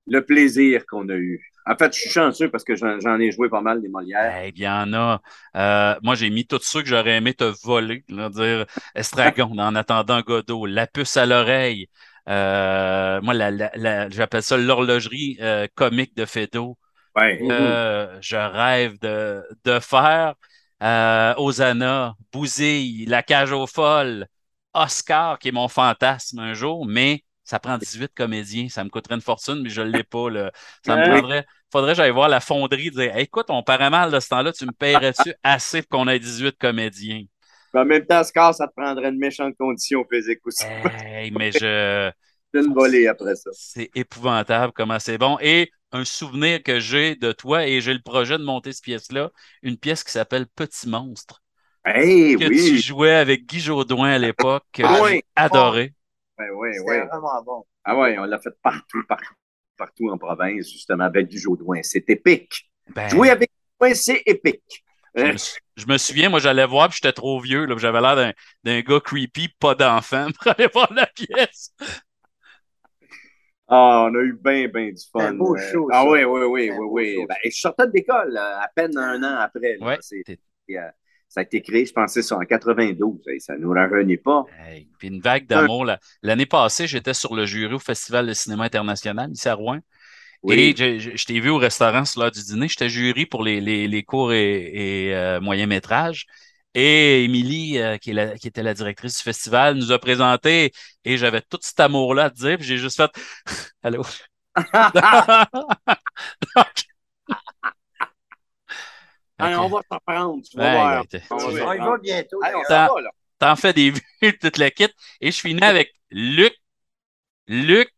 Le 0.06 0.20
plaisir 0.24 0.84
qu'on 0.86 1.08
a 1.08 1.14
eu. 1.14 1.40
En 1.66 1.76
fait, 1.76 1.94
je 1.94 2.00
suis 2.00 2.10
chanceux 2.10 2.50
parce 2.50 2.62
que 2.64 2.76
j'en 2.76 3.18
ai 3.18 3.32
joué 3.32 3.48
pas 3.48 3.62
mal 3.62 3.80
des 3.80 3.88
Molières. 3.88 4.34
Eh 4.46 4.52
bien, 4.52 4.84
il 4.86 4.92
y 4.92 4.92
en 4.92 4.92
a. 4.94 5.22
Euh, 5.56 5.98
moi, 6.02 6.14
j'ai 6.14 6.28
mis 6.30 6.46
tous 6.46 6.60
ceux 6.62 6.82
que 6.82 6.88
j'aurais 6.88 7.16
aimé 7.16 7.32
te 7.34 7.44
voler. 7.64 8.04
Là, 8.08 8.28
dire 8.28 8.66
Estragon, 8.94 9.50
en 9.58 9.74
attendant 9.74 10.20
Godot, 10.20 10.66
La 10.66 10.86
puce 10.86 11.16
à 11.16 11.24
l'oreille. 11.26 11.88
Euh, 12.28 13.20
moi, 13.22 13.34
la, 13.34 13.50
la- 13.50 13.70
la- 13.76 14.10
j'appelle 14.10 14.42
ça 14.42 14.56
l'horlogerie 14.58 15.38
euh, 15.40 15.66
comique 15.74 16.14
de 16.16 16.26
Fedo. 16.26 16.78
Ouais. 17.16 17.38
Je 18.20 18.36
rêve 18.36 18.98
de, 19.00 19.42
de 19.64 19.78
faire. 19.80 20.34
Osana, 21.38 22.14
Bouzille, 22.32 23.06
La 23.06 23.22
cage 23.22 23.52
aux 23.52 23.66
folles, 23.66 24.26
Oscar, 24.74 25.38
qui 25.38 25.48
est 25.48 25.52
mon 25.52 25.68
fantasme 25.68 26.38
un 26.40 26.54
jour, 26.54 26.86
mais 26.86 27.24
ça 27.44 27.58
prend 27.58 27.78
18 27.78 28.12
comédiens. 28.14 28.68
Ça 28.68 28.82
me 28.84 28.88
coûterait 28.88 29.14
une 29.14 29.20
fortune, 29.20 29.60
mais 29.62 29.68
je 29.68 29.82
ne 29.82 29.90
l'ai 29.90 30.04
pas. 30.04 30.30
Là. 30.30 30.50
Ça 30.84 30.96
me 30.96 31.08
prendrait. 31.08 31.44
Faudrait 31.70 31.92
que 31.92 31.96
j'aille 31.96 32.10
voir 32.10 32.28
la 32.28 32.40
fonderie 32.40 32.88
et 32.88 32.90
dire 32.90 33.16
Hey, 33.16 33.24
écoute, 33.24 33.46
on 33.48 33.62
paraît 33.62 33.90
mal 33.90 34.10
de 34.10 34.20
ce 34.20 34.28
temps-là, 34.28 34.52
tu 34.52 34.64
me 34.66 34.72
paierais-tu 34.72 35.34
assez 35.42 35.82
pour 35.82 36.00
qu'on 36.00 36.08
ait 36.08 36.18
18 36.18 36.56
comédiens? 36.58 37.24
Mais 37.72 37.80
en 37.80 37.84
même 37.84 38.06
temps, 38.06 38.22
Scar, 38.22 38.54
ça 38.54 38.68
te 38.68 38.72
prendrait 38.74 39.08
une 39.08 39.18
méchante 39.18 39.56
condition 39.56 40.04
physique 40.10 40.40
aussi. 40.44 40.64
Hey, 40.64 41.30
mais 41.30 41.52
je. 41.52 42.10
C'est 42.52 42.60
une 42.60 42.72
volée 42.72 43.08
après 43.08 43.34
ça. 43.34 43.50
C'est 43.52 43.90
épouvantable 43.96 44.72
comment 44.72 45.00
c'est 45.00 45.18
bon. 45.18 45.38
Et 45.40 45.70
un 45.90 46.04
souvenir 46.04 46.62
que 46.62 46.78
j'ai 46.78 47.16
de 47.16 47.32
toi, 47.32 47.66
et 47.66 47.80
j'ai 47.80 47.92
le 47.92 48.02
projet 48.02 48.38
de 48.38 48.44
monter 48.44 48.72
cette 48.72 48.84
pièce-là, 48.84 49.30
une 49.62 49.76
pièce 49.76 50.04
qui 50.04 50.12
s'appelle 50.12 50.46
Petit 50.46 50.88
Monstre, 50.88 51.42
Hey, 51.84 52.36
que 52.36 52.48
tu 52.48 52.78
jouais 52.78 53.12
avec 53.12 53.44
Guy 53.44 53.60
Jourdouin 53.60 54.10
à 54.10 54.18
l'époque, 54.18 54.64
que 54.72 54.82
Ah 54.84 55.08
j'ai 55.08 55.92
oui. 56.38 56.46
Ouais, 56.50 56.78
ouais, 56.78 56.78
C'était 56.78 57.00
ouais. 57.00 57.06
vraiment 57.06 57.42
bon. 57.42 57.66
Ah 57.84 57.98
ouais, 57.98 58.18
on 58.18 58.24
l'a 58.24 58.38
fait 58.38 58.54
partout, 58.62 59.02
partout, 59.08 59.34
partout 59.76 60.10
en 60.10 60.18
province, 60.18 60.70
justement, 60.70 61.04
avec 61.04 61.28
du 61.28 61.38
Jodoin. 61.38 61.80
C'est 61.82 62.08
épique. 62.10 62.70
Ben, 62.88 63.08
Jouer 63.08 63.30
avec 63.30 63.50
Jodoin, 63.80 63.94
c'est 63.94 64.22
épique. 64.26 64.84
je, 65.14 65.26
me, 65.26 65.36
sou- 65.36 65.58
je 65.76 65.86
me 65.86 65.98
souviens, 65.98 66.28
moi, 66.28 66.40
j'allais 66.40 66.66
voir, 66.66 66.88
puis 66.88 66.96
j'étais 67.02 67.12
trop 67.12 67.40
vieux, 67.40 67.66
j'avais 67.78 68.00
l'air 68.00 68.16
d'un, 68.16 68.32
d'un 68.64 68.80
gars 68.80 69.00
creepy, 69.00 69.48
pas 69.60 69.74
d'enfant, 69.74 70.28
pour 70.40 70.52
aller 70.52 70.68
voir 70.72 70.92
la 70.92 71.06
pièce. 71.06 71.72
Ah, 73.66 74.06
on 74.10 74.14
a 74.14 74.18
eu 74.22 74.34
bien, 74.34 74.68
bien 74.68 74.90
du 74.90 75.02
fun. 75.10 75.20
un 75.20 75.34
beau 75.34 75.56
Euh, 75.56 75.70
show, 75.72 75.90
Ah 75.90 76.02
ça. 76.02 76.08
oui, 76.10 76.24
oui, 76.24 76.42
oui, 76.44 76.70
oui, 76.70 76.86
oui. 77.16 77.26
Ben, 77.26 77.36
je 77.44 77.50
sortais 77.58 77.86
de 77.86 77.92
l'école 77.92 78.36
euh, 78.36 78.58
à 78.60 78.68
peine 78.74 78.96
un 78.98 79.22
an 79.22 79.38
après. 79.40 79.76
là. 79.78 79.86
Ouais. 79.86 79.98
Ça 81.34 81.40
a 81.40 81.42
été 81.42 81.60
créé, 81.62 81.84
je 81.84 81.92
pensais, 81.92 82.22
ça, 82.22 82.36
en 82.36 82.40
92. 82.40 83.18
Hey, 83.26 83.40
Ça 83.40 83.54
ne 83.54 83.58
nous 83.62 83.70
rajeunit 83.72 84.18
pas. 84.18 84.44
Hey, 84.60 84.88
puis 84.98 85.08
une 85.08 85.20
vague 85.20 85.46
d'amour. 85.46 85.84
L'année 86.22 86.46
passée, 86.46 86.86
j'étais 86.86 87.12
sur 87.14 87.34
le 87.34 87.44
jury 87.44 87.74
au 87.74 87.78
Festival 87.80 88.26
de 88.26 88.32
cinéma 88.34 88.64
international 88.64 89.32
ici 89.32 89.48
à 89.48 89.54
Rouen. 89.54 89.80
Oui. 90.42 90.54
Et 90.54 90.76
je, 90.76 90.98
je- 90.98 91.16
je 91.16 91.24
t'ai 91.26 91.40
vu 91.40 91.50
au 91.50 91.58
restaurant 91.58 92.04
sur 92.04 92.20
l'heure 92.22 92.30
du 92.30 92.42
dîner. 92.42 92.68
J'étais 92.68 92.88
jury 92.88 93.26
pour 93.26 93.42
les, 93.42 93.60
les, 93.60 93.88
les 93.88 94.02
courts 94.04 94.32
et, 94.32 95.06
et, 95.08 95.14
euh, 95.14 95.40
moyens 95.40 95.68
métrages. 95.68 96.26
Et 96.74 97.24
Émilie, 97.24 97.78
euh, 97.78 97.98
qui, 97.98 98.10
est 98.10 98.14
la- 98.14 98.38
qui 98.38 98.48
était 98.48 98.62
la 98.62 98.74
directrice 98.74 99.16
du 99.18 99.22
festival, 99.24 99.76
nous 99.76 99.92
a 99.92 99.98
présenté 99.98 100.72
et 101.04 101.16
j'avais 101.18 101.40
tout 101.42 101.58
cet 101.62 101.80
amour-là 101.80 102.24
à 102.26 102.30
te 102.30 102.36
dire. 102.36 102.58
Puis 102.58 102.66
j'ai 102.66 102.78
juste 102.78 102.96
fait 102.96 103.10
Allô? 103.82 104.04
On 109.40 109.68
va 109.68 109.80
s'en 109.90 109.98
prendre, 110.06 110.42
tu 110.48 110.56
vas 110.56 110.68
voir. 110.68 111.04
On 111.30 111.36
va 111.36 111.36
On 111.36 111.38
s'en 111.40 111.50
y 111.50 111.58
va 111.58 111.74
prendre. 111.76 111.98
bientôt. 112.00 112.38
T'en 113.38 113.56
fais 113.56 113.72
des 113.72 113.90
vues, 113.90 114.38
toute 114.40 114.58
la 114.58 114.70
kit. 114.70 114.88
Et 115.20 115.30
je 115.32 115.40
finis 115.40 115.62
avec 115.62 115.92
Luc. 116.10 116.54
Luc, 117.48 117.90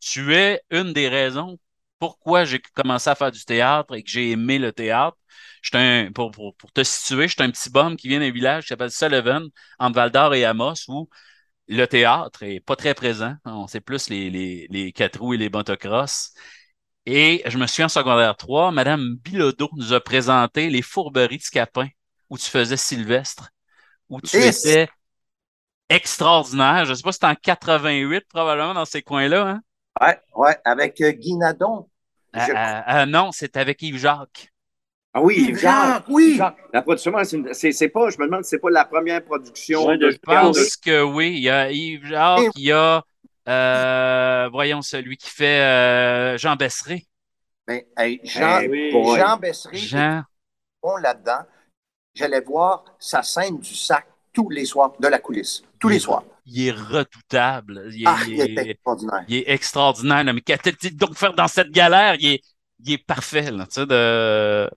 tu 0.00 0.34
es 0.34 0.62
une 0.70 0.92
des 0.92 1.08
raisons 1.08 1.58
pourquoi 1.98 2.44
j'ai 2.44 2.60
commencé 2.60 3.08
à 3.10 3.14
faire 3.14 3.30
du 3.32 3.44
théâtre 3.44 3.94
et 3.94 4.02
que 4.02 4.10
j'ai 4.10 4.30
aimé 4.32 4.58
le 4.58 4.72
théâtre. 4.72 5.16
Un, 5.72 6.10
pour, 6.12 6.30
pour, 6.30 6.54
pour 6.56 6.72
te 6.72 6.82
situer, 6.84 7.28
j'étais 7.28 7.42
un 7.42 7.50
petit 7.50 7.70
bum 7.70 7.96
qui 7.96 8.08
vient 8.08 8.20
d'un 8.20 8.30
village 8.30 8.64
qui 8.64 8.68
s'appelle 8.68 8.90
Sullivan, 8.90 9.48
entre 9.78 9.96
Val 9.96 10.10
d'Or 10.10 10.34
et 10.34 10.44
Amos, 10.44 10.74
où 10.88 11.08
le 11.68 11.86
théâtre 11.86 12.42
est 12.44 12.60
pas 12.60 12.76
très 12.76 12.94
présent. 12.94 13.34
On 13.44 13.66
sait 13.66 13.80
plus 13.80 14.08
les, 14.10 14.30
les, 14.30 14.66
les 14.70 14.92
quatre 14.92 15.20
roues 15.20 15.34
et 15.34 15.38
les 15.38 15.50
motocross. 15.50 16.34
Et 17.06 17.42
je 17.46 17.58
me 17.58 17.66
suis 17.66 17.82
en 17.82 17.88
secondaire 17.88 18.36
3, 18.36 18.70
Madame 18.70 19.16
Bilodeau 19.16 19.68
nous 19.76 19.92
a 19.92 20.00
présenté 20.00 20.70
les 20.70 20.82
fourberies 20.82 21.38
de 21.38 21.42
Scapin, 21.42 21.88
où 22.30 22.38
tu 22.38 22.46
faisais 22.46 22.76
Sylvestre, 22.78 23.50
où 24.08 24.20
tu 24.20 24.36
Et 24.38 24.48
étais 24.48 24.88
extraordinaire. 25.88 26.84
Je 26.84 26.90
ne 26.90 26.94
sais 26.94 27.02
pas 27.02 27.12
si 27.12 27.16
c'était 27.16 27.26
en 27.26 27.34
88, 27.34 28.24
probablement, 28.28 28.74
dans 28.74 28.84
ces 28.84 29.02
coins-là. 29.02 29.48
Hein? 29.48 29.60
Ouais, 30.00 30.18
ouais, 30.34 30.56
avec 30.64 31.00
euh, 31.00 31.12
Guy 31.12 31.34
Nadon. 31.34 31.88
Ah, 32.32 32.46
Je- 32.46 32.52
ah, 32.56 32.84
ah, 32.86 33.06
non, 33.06 33.32
c'est 33.32 33.56
avec 33.56 33.80
Yves 33.82 33.98
Jacques. 33.98 34.50
Ah 35.12 35.22
oui, 35.22 35.36
Yves 35.48 35.58
Jacques. 35.58 36.04
Oui. 36.08 36.34
Jacques. 36.36 36.56
La 36.72 36.82
production, 36.82 37.12
c'est 37.52 37.88
pas, 37.90 38.10
je 38.10 38.18
me 38.18 38.24
demande 38.26 38.42
si 38.42 38.50
c'est 38.50 38.58
pas 38.58 38.70
la 38.70 38.84
première 38.84 39.22
production 39.24 39.86
Ouais, 39.86 39.96
de 39.98 40.06
de- 40.06 40.10
Je 40.10 40.16
pense 40.18 40.76
que 40.76 41.02
oui. 41.02 41.34
Il 41.36 41.42
y 41.42 41.50
a 41.50 41.70
Yves 41.70 42.06
Jacques, 42.06 42.50
il 42.56 42.62
y 42.64 42.72
a, 42.72 43.04
euh, 43.48 44.48
voyons, 44.50 44.82
celui 44.82 45.16
qui 45.16 45.28
fait 45.30 45.60
euh, 45.60 46.38
Jean 46.38 46.56
Besseret. 46.56 47.06
Mais, 47.66 47.86
hey, 47.96 48.20
Jean, 48.24 48.60
Hey, 48.60 48.68
oui. 48.68 48.92
boy. 48.92 49.18
Jean 49.18 50.24
bon 50.82 50.96
là-dedans. 50.96 51.40
J'allais 52.14 52.40
voir 52.42 52.84
sa 52.98 53.22
scène 53.22 53.58
du 53.58 53.74
sac 53.74 54.06
tous 54.32 54.50
les 54.50 54.64
soirs, 54.64 54.92
de 55.00 55.08
la 55.08 55.18
coulisse. 55.18 55.62
Tous 55.78 55.88
les 55.88 55.98
soirs. 55.98 56.24
Il 56.46 56.66
est 56.68 56.72
redoutable. 56.72 57.88
Il 57.92 58.02
est, 58.02 58.06
Ah, 58.06 58.18
il 58.26 58.34
il 58.34 58.40
est- 58.40 58.50
était 58.52 58.70
extraordinaire. 58.70 59.24
il 59.28 59.36
est 59.36 59.50
extraordinaire. 59.50 60.24
là. 60.24 60.32
Mais 60.32 60.40
qu'a-t-il 60.40 60.96
donc 60.96 61.16
faire 61.16 61.32
dans 61.34 61.48
cette 61.48 61.70
galère? 61.70 62.16
Il 62.20 62.34
est, 62.34 62.42
il 62.84 62.92
est 62.92 62.98
parfait. 63.06 63.50
Là, 63.50 63.66
tu 63.66 63.74
sais, 63.74 63.86
de... 63.86 64.70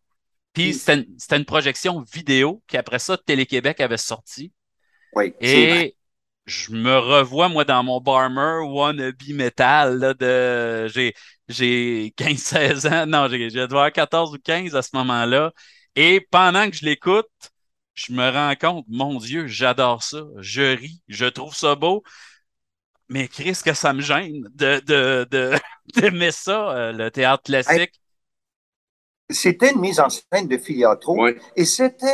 Puis 0.53 0.73
c'était 0.73 0.95
une, 0.95 1.19
c'était 1.19 1.37
une 1.37 1.45
projection 1.45 2.01
vidéo 2.01 2.63
qu'après 2.67 2.99
ça, 2.99 3.17
Télé-Québec 3.17 3.79
avait 3.81 3.97
sorti. 3.97 4.53
Oui. 5.13 5.33
Et 5.41 5.96
je 6.47 6.71
me 6.71 6.97
revois, 6.97 7.49
moi, 7.49 7.65
dans 7.65 7.83
mon 7.83 7.99
Barmer 8.01 8.59
wannabe 8.65 9.15
metal. 9.29 9.99
Là, 9.99 10.13
de... 10.13 10.87
J'ai, 10.87 11.13
j'ai 11.49 12.13
15-16 12.17 12.87
ans. 12.87 13.05
Non, 13.05 13.27
j'ai, 13.29 13.49
j'ai 13.49 13.67
dû 13.67 13.73
avoir 13.73 13.91
14 13.91 14.33
ou 14.33 14.37
15 14.43 14.75
à 14.75 14.81
ce 14.81 14.89
moment-là. 14.95 15.51
Et 15.95 16.21
pendant 16.31 16.69
que 16.69 16.75
je 16.75 16.85
l'écoute, 16.85 17.27
je 17.95 18.13
me 18.13 18.29
rends 18.29 18.55
compte, 18.55 18.85
mon 18.87 19.17
Dieu, 19.19 19.47
j'adore 19.47 20.03
ça. 20.03 20.23
Je 20.37 20.75
ris, 20.77 21.01
je 21.07 21.25
trouve 21.25 21.55
ça 21.55 21.75
beau. 21.75 22.03
Mais 23.09 23.27
Chris, 23.27 23.57
que 23.63 23.73
ça 23.73 23.93
me 23.93 24.01
gêne 24.01 24.47
de, 24.53 24.81
de, 24.85 25.27
de, 25.31 25.53
d'aimer 25.95 26.31
ça, 26.31 26.71
euh, 26.71 26.91
le 26.91 27.09
théâtre 27.09 27.43
classique. 27.43 27.93
C'était 29.29 29.71
une 29.71 29.79
mise 29.79 29.99
en 29.99 30.09
scène 30.09 30.47
de 30.47 30.57
Filiatro. 30.57 31.17
Ouais. 31.21 31.37
Et 31.55 31.65
c'était 31.65 32.07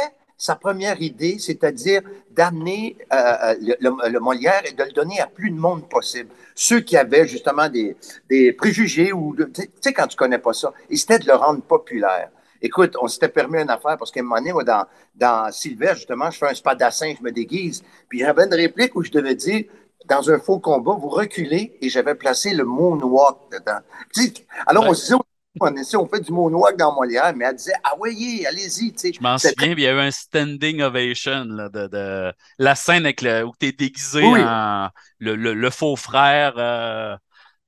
sa 0.44 0.56
première 0.58 1.02
idée, 1.02 1.38
c'est-à-dire 1.40 2.02
d'amener 2.32 2.98
euh, 3.14 3.56
le, 3.62 3.76
le- 3.80 4.10
le 4.10 4.20
Molière 4.20 4.62
et 4.70 4.74
de 4.74 4.84
le 4.84 4.92
donner 4.92 5.22
à 5.22 5.28
plus 5.28 5.52
de 5.52 5.56
monde 5.56 5.88
possible. 5.88 6.30
Ceux 6.54 6.82
qui 6.82 6.98
avaient 6.98 7.26
justement 7.28 7.70
des, 7.70 7.96
des 8.30 8.52
préjugés 8.52 9.14
ou, 9.14 9.34
de- 9.36 9.46
tu 9.46 9.62
sais- 9.80 9.94
quand 9.94 10.08
tu 10.08 10.18
connais 10.18 10.40
pas 10.40 10.52
ça. 10.52 10.74
Et 10.90 10.98
c'était 10.98 11.20
de 11.20 11.28
le 11.28 11.36
rendre 11.36 11.62
populaire. 11.62 12.30
Écoute, 12.62 12.94
on 13.02 13.08
s'était 13.08 13.30
permis 13.30 13.60
une 13.62 13.70
affaire 13.70 13.98
parce 13.98 14.12
qu'à 14.12 14.20
un 14.20 14.24
moment 14.24 14.36
donné, 14.36 14.52
moi, 14.52 14.66
dans, 14.66 14.86
dans 15.16 15.50
Sylvestre, 15.52 15.96
justement, 15.98 16.30
je 16.30 16.38
fais 16.40 16.50
un 16.50 16.54
spadassin, 16.54 17.14
je 17.18 17.24
me 17.24 17.32
déguise. 17.32 17.82
Puis 18.10 18.20
j'avais 18.20 18.44
une 18.44 18.54
réplique 18.54 18.96
où 18.98 19.02
je 19.04 19.12
devais 19.12 19.36
dire, 19.36 19.64
dans 20.08 20.30
un 20.30 20.40
faux 20.40 20.60
combat, 20.60 20.96
vous 21.00 21.08
reculez 21.08 21.78
et 21.82 21.88
j'avais 21.88 22.16
placé 22.16 22.54
le 22.54 22.66
moonwalk 22.66 23.38
dedans. 23.50 23.80
Tu 24.14 24.24
sais, 24.24 24.34
alors, 24.66 24.86
on 24.90 24.94
se 24.94 25.04
disait, 25.04 25.16
on, 25.60 25.76
essaie, 25.76 25.98
on 25.98 26.08
fait 26.08 26.22
du 26.22 26.32
moonwalk 26.32 26.78
dans 26.78 26.94
Molière, 26.96 27.34
mais 27.36 27.46
elle 27.46 27.56
disait, 27.56 27.74
ah 27.84 27.94
oui, 28.00 28.44
allez-y, 28.48 28.92
tu 28.94 29.00
sais. 29.00 29.14
Je 29.14 29.22
m'en 29.22 29.38
souviens, 29.38 29.72
il 29.74 29.80
y 29.80 29.88
a 29.88 29.92
eu 29.94 30.00
un 30.00 30.12
standing 30.12 30.82
ovation 30.82 31.46
là, 31.46 31.70
de, 31.70 31.88
de 31.88 32.34
la 32.58 32.76
scène 32.76 33.06
avec 33.06 33.22
le, 33.22 33.44
où 33.46 33.52
tu 33.60 33.68
es 33.68 33.72
déguisé 33.72 34.24
Oui. 34.24 34.40
en 34.42 34.90
le, 35.20 35.36
le- 35.36 35.54
le 35.54 35.70
faux 35.70 35.96
frère. 35.96 36.54
euh, 36.58 37.16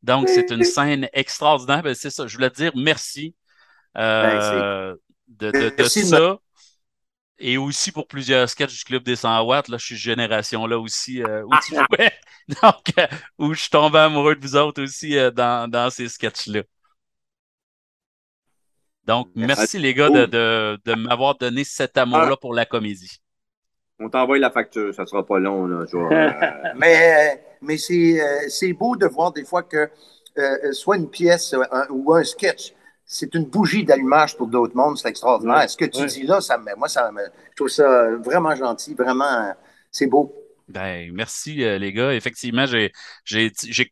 donc, 0.01 0.29
c'est 0.29 0.51
une 0.51 0.63
scène 0.63 1.07
extraordinaire. 1.13 1.81
Ben, 1.83 1.95
c'est 1.95 2.09
ça, 2.11 2.27
je 2.27 2.35
voulais 2.35 2.49
te 2.51 2.57
dire 2.57 2.71
merci 2.75 3.35
euh, 3.97 4.95
de, 5.27 5.51
de, 5.51 5.57
de 5.57 5.69
Ben, 5.69 5.75
de 5.77 5.83
ça. 5.83 6.37
Et 7.37 7.57
aussi 7.57 7.91
pour 7.91 8.07
plusieurs 8.07 8.49
sketchs 8.49 8.77
du 8.77 8.83
Club 8.85 9.03
des 9.03 9.15
100 9.17 9.41
watts. 9.43 9.67
Là, 9.67 9.77
je 9.77 9.85
suis 9.85 9.97
génération 9.97 10.65
là 10.67 10.79
aussi 10.79 11.21
euh, 11.21 11.43
où 11.43 11.49
tu 11.67 11.75
jouais. 11.75 12.13
Donc, 12.63 12.83
euh, 12.97 13.07
où 13.37 13.53
je 13.53 13.61
suis 13.61 13.69
tombé 13.69 13.99
amoureux 13.99 14.35
de 14.35 14.41
vous 14.41 14.55
autres 14.55 14.81
aussi 14.81 15.17
euh, 15.17 15.31
dans, 15.31 15.69
dans 15.69 15.89
ces 15.89 16.07
sketchs-là. 16.07 16.61
Donc, 19.05 19.29
merci 19.35 19.79
les 19.79 19.93
gars 19.93 20.09
de, 20.09 20.25
de, 20.25 20.79
de 20.85 20.93
m'avoir 20.95 21.35
donné 21.37 21.63
cet 21.63 21.97
amour-là 21.97 22.37
pour 22.37 22.53
la 22.53 22.65
comédie. 22.65 23.19
On 23.99 24.09
t'envoie 24.09 24.37
la 24.39 24.51
facture, 24.51 24.93
ça 24.93 25.05
sera 25.05 25.25
pas 25.25 25.39
long. 25.39 25.67
Là, 25.67 25.85
euh, 25.93 26.73
Mais, 26.75 27.41
mais 27.61 27.77
c'est 27.77 28.21
euh, 28.21 28.49
c'est 28.49 28.73
beau 28.73 28.95
de 28.97 29.05
voir 29.05 29.31
des 29.31 29.45
fois 29.45 29.63
que 29.63 29.89
euh, 30.37 30.71
soit 30.73 30.97
une 30.97 31.09
pièce 31.09 31.53
euh, 31.53 31.63
un- 31.71 31.87
ou 31.89 32.13
un 32.13 32.23
sketch, 32.23 32.73
c'est 33.05 33.33
une 33.35 33.45
bougie 33.45 33.85
d'allumage 33.85 34.35
pour 34.35 34.47
d'autres 34.47 34.75
mondes, 34.75 34.97
c'est 34.97 35.07
extraordinaire. 35.07 35.55
Ouais, 35.59 35.67
Ce 35.69 35.77
que 35.77 35.85
tu 35.85 36.01
ouais. 36.01 36.07
dis 36.07 36.23
là, 36.23 36.41
ça 36.41 36.57
me, 36.57 36.75
moi, 36.75 36.89
ça 36.89 37.09
me, 37.11 37.21
je 37.51 37.55
trouve 37.55 37.69
ça 37.69 38.11
vraiment 38.17 38.53
gentil, 38.55 38.93
vraiment, 38.95 39.23
euh, 39.49 39.53
c'est 39.91 40.07
beau. 40.07 40.33
Ben, 40.67 41.11
merci 41.13 41.63
euh, 41.63 41.77
les 41.77 41.93
gars. 41.93 42.13
Effectivement, 42.13 42.65
j'ai 42.65 42.91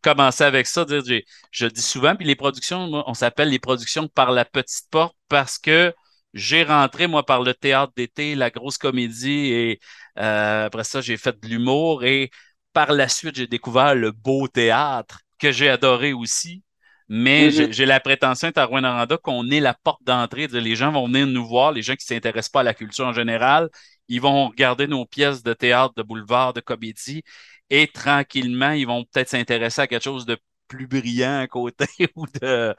commencé 0.02 0.44
avec 0.44 0.66
ça. 0.66 0.86
dire, 0.86 1.04
je 1.52 1.68
dis 1.68 1.82
souvent, 1.82 2.16
puis 2.16 2.26
les 2.26 2.36
productions, 2.36 2.88
moi, 2.88 3.04
on 3.08 3.14
s'appelle 3.14 3.50
les 3.50 3.60
productions 3.60 4.08
par 4.08 4.32
la 4.32 4.44
petite 4.46 4.90
porte 4.90 5.16
parce 5.30 5.60
que 5.60 5.94
j'ai 6.34 6.64
rentré, 6.64 7.06
moi, 7.06 7.24
par 7.26 7.44
le 7.44 7.54
théâtre 7.54 7.94
d'été, 7.96 8.34
la 8.34 8.50
grosse 8.50 8.80
comédie, 8.80 9.52
et 9.54 9.80
euh, 10.18 10.66
après 10.66 10.84
ça, 10.84 11.00
j'ai 11.02 11.16
fait 11.18 11.40
de 11.40 11.48
l'humour. 11.48 12.04
Et 12.06 12.32
par 12.74 12.92
la 12.92 13.08
suite, 13.08 13.36
j'ai 13.36 13.46
découvert 13.48 13.94
le 13.94 14.12
beau 14.12 14.48
théâtre 14.48 15.20
que 15.38 15.52
j'ai 15.52 15.70
adoré 15.70 16.12
aussi. 16.14 16.64
Mais 17.10 17.52
j'ai 17.52 17.72
j'ai 17.72 17.86
la 17.86 18.00
prétention 18.00 18.50
à 18.56 18.66
Rouen-Noranda 18.66 19.18
qu'on 19.18 19.50
est 19.52 19.60
la 19.60 19.74
porte 19.76 20.02
d'entrée. 20.04 20.48
de- 20.48 20.58
Les 20.58 20.76
gens 20.76 20.92
vont 20.92 21.06
venir 21.08 21.28
nous 21.28 21.46
voir, 21.46 21.72
les 21.72 21.82
gens 21.84 21.94
qui 21.96 22.06
ne 22.12 22.16
s'intéressent 22.16 22.50
pas 22.50 22.62
à 22.62 22.64
la 22.64 22.74
culture 22.74 23.06
en 23.06 23.14
général, 23.14 23.70
ils 24.08 24.22
vont 24.22 24.50
regarder 24.50 24.88
nos 24.88 25.06
pièces 25.06 25.44
de 25.44 25.54
théâtre, 25.54 25.94
de 25.96 26.04
boulevard, 26.04 26.54
de 26.54 26.62
comédie, 26.62 27.24
et 27.70 27.88
tranquillement, 27.88 28.72
ils 28.72 28.86
vont 28.88 29.04
peut-être 29.06 29.30
s'intéresser 29.30 29.82
à 29.82 29.88
quelque 29.88 30.04
chose 30.04 30.26
de 30.26 30.38
plus 30.68 30.88
brillant 30.88 31.40
à 31.40 31.48
côté 31.48 31.86
ou 32.16 32.26
de, 32.42 32.76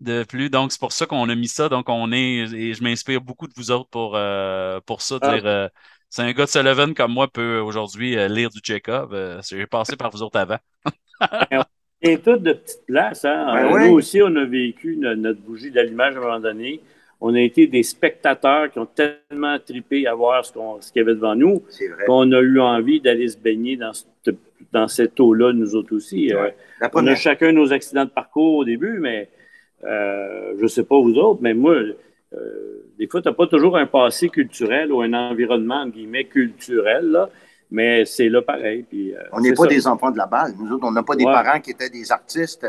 de 0.00 0.24
plus. 0.24 0.50
Donc, 0.50 0.72
c'est 0.72 0.80
pour 0.80 0.92
ça 0.92 1.06
qu'on 1.06 1.28
a 1.28 1.34
mis 1.34 1.48
ça. 1.48 1.68
Donc, 1.68 1.88
on 1.88 2.12
est, 2.12 2.18
et 2.54 2.74
je 2.74 2.82
m'inspire 2.82 3.20
beaucoup 3.20 3.46
de 3.48 3.54
vous 3.56 3.70
autres 3.70 3.88
pour, 3.90 4.16
euh, 4.16 4.80
pour 4.86 5.02
ça. 5.02 5.18
Ah. 5.20 5.38
Dire, 5.38 5.46
euh, 5.46 5.68
c'est 6.10 6.22
un 6.22 6.32
gars 6.32 6.44
de 6.46 6.50
Sullivan 6.50 6.94
comme 6.94 7.12
moi 7.12 7.28
peut 7.28 7.58
aujourd'hui 7.60 8.16
euh, 8.16 8.28
lire 8.28 8.50
du 8.50 8.60
Chekhov. 8.62 9.12
Euh, 9.14 9.40
J'ai 9.48 9.66
passé 9.66 9.96
par 9.96 10.10
vous 10.10 10.22
autres 10.22 10.38
avant. 10.38 10.58
Et 12.02 12.18
toutes 12.18 12.42
de 12.42 12.52
petites 12.52 12.84
places. 12.86 13.24
Hein? 13.24 13.46
Ben 13.54 13.72
oui. 13.72 13.88
Nous 13.88 13.94
aussi, 13.94 14.20
on 14.22 14.34
a 14.36 14.44
vécu 14.44 14.96
no- 14.96 15.14
notre 15.16 15.40
bougie 15.40 15.70
d'allumage 15.70 16.14
à 16.16 16.18
un 16.18 16.22
moment 16.22 16.40
donné. 16.40 16.80
On 17.20 17.34
a 17.34 17.40
été 17.40 17.66
des 17.66 17.82
spectateurs 17.82 18.70
qui 18.70 18.78
ont 18.78 18.86
tellement 18.86 19.58
tripé 19.58 20.06
à 20.06 20.14
voir 20.14 20.44
ce 20.44 20.52
qu'on- 20.52 20.80
ce 20.80 20.92
qu'il 20.92 21.00
y 21.00 21.04
avait 21.04 21.14
devant 21.14 21.34
nous 21.34 21.62
qu'on 22.06 22.30
a 22.32 22.40
eu 22.40 22.60
envie 22.60 23.00
d'aller 23.00 23.28
se 23.28 23.38
baigner 23.38 23.76
dans, 23.76 23.92
cette- 23.92 24.36
dans 24.72 24.88
cette 24.88 25.18
eau-là, 25.20 25.52
nous 25.52 25.74
autres 25.74 25.94
aussi. 25.94 26.32
Euh, 26.32 26.50
on 26.94 27.06
a 27.06 27.14
chacun 27.16 27.52
nos 27.52 27.72
accidents 27.72 28.04
de 28.04 28.10
parcours 28.10 28.56
au 28.58 28.64
début, 28.64 28.98
mais 28.98 29.28
euh, 29.84 30.54
je 30.58 30.62
ne 30.62 30.68
sais 30.68 30.84
pas 30.84 31.00
vous 31.00 31.14
autres, 31.14 31.40
mais 31.42 31.54
moi, 31.54 31.74
euh, 31.74 32.84
des 32.98 33.06
fois, 33.06 33.20
tu 33.22 33.28
n'as 33.28 33.34
pas 33.34 33.46
toujours 33.46 33.76
un 33.76 33.86
passé 33.86 34.28
culturel 34.28 34.92
ou 34.92 35.00
un 35.02 35.12
environnement, 35.12 35.86
guillemets, 35.86 36.24
culturel, 36.24 37.06
là, 37.10 37.28
mais 37.70 38.04
c'est 38.04 38.28
là 38.28 38.42
pareil. 38.42 38.84
Puis, 38.88 39.12
on 39.32 39.40
n'est 39.40 39.50
pas 39.54 39.64
ça. 39.64 39.68
des 39.68 39.86
enfants 39.86 40.10
de 40.10 40.18
la 40.18 40.26
balle. 40.26 40.52
Nous 40.58 40.72
autres, 40.74 40.86
on 40.86 40.92
n'a 40.92 41.02
pas 41.02 41.16
des 41.16 41.24
parents 41.42 41.60
qui 41.60 41.70
étaient 41.72 41.90
des 41.90 42.10
artistes. 42.12 42.66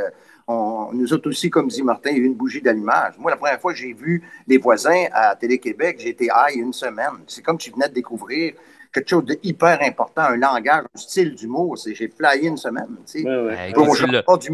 On, 0.47 0.89
nous 0.93 1.11
autres 1.11 1.29
aussi, 1.29 1.49
comme 1.49 1.67
dit 1.67 1.81
Martin, 1.81 2.11
il 2.11 2.17
y 2.17 2.19
a 2.19 2.23
eu 2.23 2.25
une 2.25 2.35
bougie 2.35 2.61
d'allumage. 2.61 3.15
Moi, 3.17 3.31
la 3.31 3.37
première 3.37 3.59
fois 3.59 3.73
que 3.73 3.79
j'ai 3.79 3.93
vu 3.93 4.21
les 4.47 4.57
voisins 4.59 5.05
à 5.11 5.35
Télé-Québec, 5.35 5.97
j'ai 5.99 6.09
été 6.09 6.25
high 6.25 6.55
une 6.57 6.73
semaine. 6.73 7.23
C'est 7.27 7.41
comme 7.41 7.59
si 7.59 7.69
je 7.69 7.75
venais 7.75 7.89
de 7.89 7.93
découvrir 7.95 8.53
quelque 8.93 9.09
chose 9.09 9.25
de 9.25 9.39
hyper 9.41 9.81
important, 9.81 10.21
un 10.21 10.37
langage, 10.37 10.83
un 10.93 10.97
style 10.99 11.33
d'humour. 11.33 11.77
J'ai 11.83 12.07
flyé 12.09 12.47
une 12.47 12.57
semaine. 12.57 12.95
Tu 13.07 13.21
sais. 13.21 13.25
Ouais, 13.27 13.45
ouais. 13.45 13.57
Hey, 13.57 13.73
Bon, 13.73 13.85
écoute, 13.85 13.97
je 13.97 14.05
tu 14.39 14.53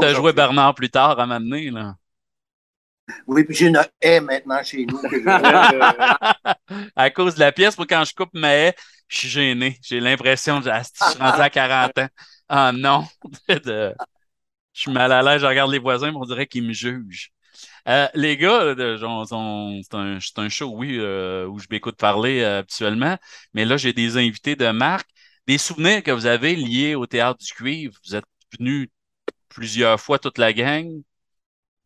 t'as 0.00 0.14
joué 0.14 0.32
Bernard 0.32 0.74
plus 0.74 0.88
tard 0.90 1.18
à 1.18 1.26
m'amener, 1.26 1.70
là. 1.70 1.96
Oui, 3.26 3.42
puis 3.44 3.54
j'ai 3.56 3.66
une 3.66 3.80
haie 4.00 4.20
maintenant 4.20 4.62
chez 4.62 4.84
nous. 4.86 4.98
que 4.98 5.20
je- 5.20 6.82
à 6.96 7.10
cause 7.10 7.34
de 7.34 7.40
la 7.40 7.52
pièce, 7.52 7.76
moi, 7.76 7.86
quand 7.88 8.04
je 8.04 8.14
coupe 8.14 8.30
ma 8.34 8.54
haie, 8.54 8.74
je 9.08 9.18
suis 9.18 9.28
gêné. 9.28 9.78
J'ai 9.82 9.98
l'impression 10.00 10.60
que 10.60 10.66
je 10.70 10.82
suis 10.84 11.18
rendu 11.18 11.40
à 11.40 11.50
40 11.50 11.98
ans. 11.98 12.08
Ah 12.48 12.70
non! 12.72 13.04
De- 13.48 13.94
Je 14.78 14.82
suis 14.82 14.92
mal 14.92 15.10
à 15.10 15.22
l'aise, 15.22 15.40
je 15.40 15.46
regarde 15.46 15.72
les 15.72 15.80
voisins, 15.80 16.12
mais 16.12 16.18
on 16.18 16.24
dirait 16.24 16.46
qu'ils 16.46 16.62
me 16.62 16.72
jugent. 16.72 17.32
Euh, 17.88 18.06
les 18.14 18.36
gars, 18.36 18.76
c'est 18.76 20.38
un, 20.38 20.48
show, 20.48 20.70
oui, 20.72 20.98
euh, 21.00 21.48
où 21.48 21.58
je 21.58 21.66
m'écoute 21.68 21.96
parler 21.96 22.42
euh, 22.42 22.60
habituellement, 22.60 23.16
mais 23.54 23.64
là, 23.64 23.76
j'ai 23.76 23.92
des 23.92 24.16
invités 24.16 24.54
de 24.54 24.70
marque. 24.70 25.08
Des 25.48 25.58
souvenirs 25.58 26.04
que 26.04 26.12
vous 26.12 26.26
avez 26.26 26.54
liés 26.54 26.94
au 26.94 27.06
Théâtre 27.06 27.40
du 27.44 27.52
Cuivre. 27.52 27.98
Vous 28.06 28.14
êtes 28.14 28.24
venus 28.56 28.88
plusieurs 29.48 29.98
fois, 30.00 30.20
toute 30.20 30.38
la 30.38 30.52
gang? 30.52 30.88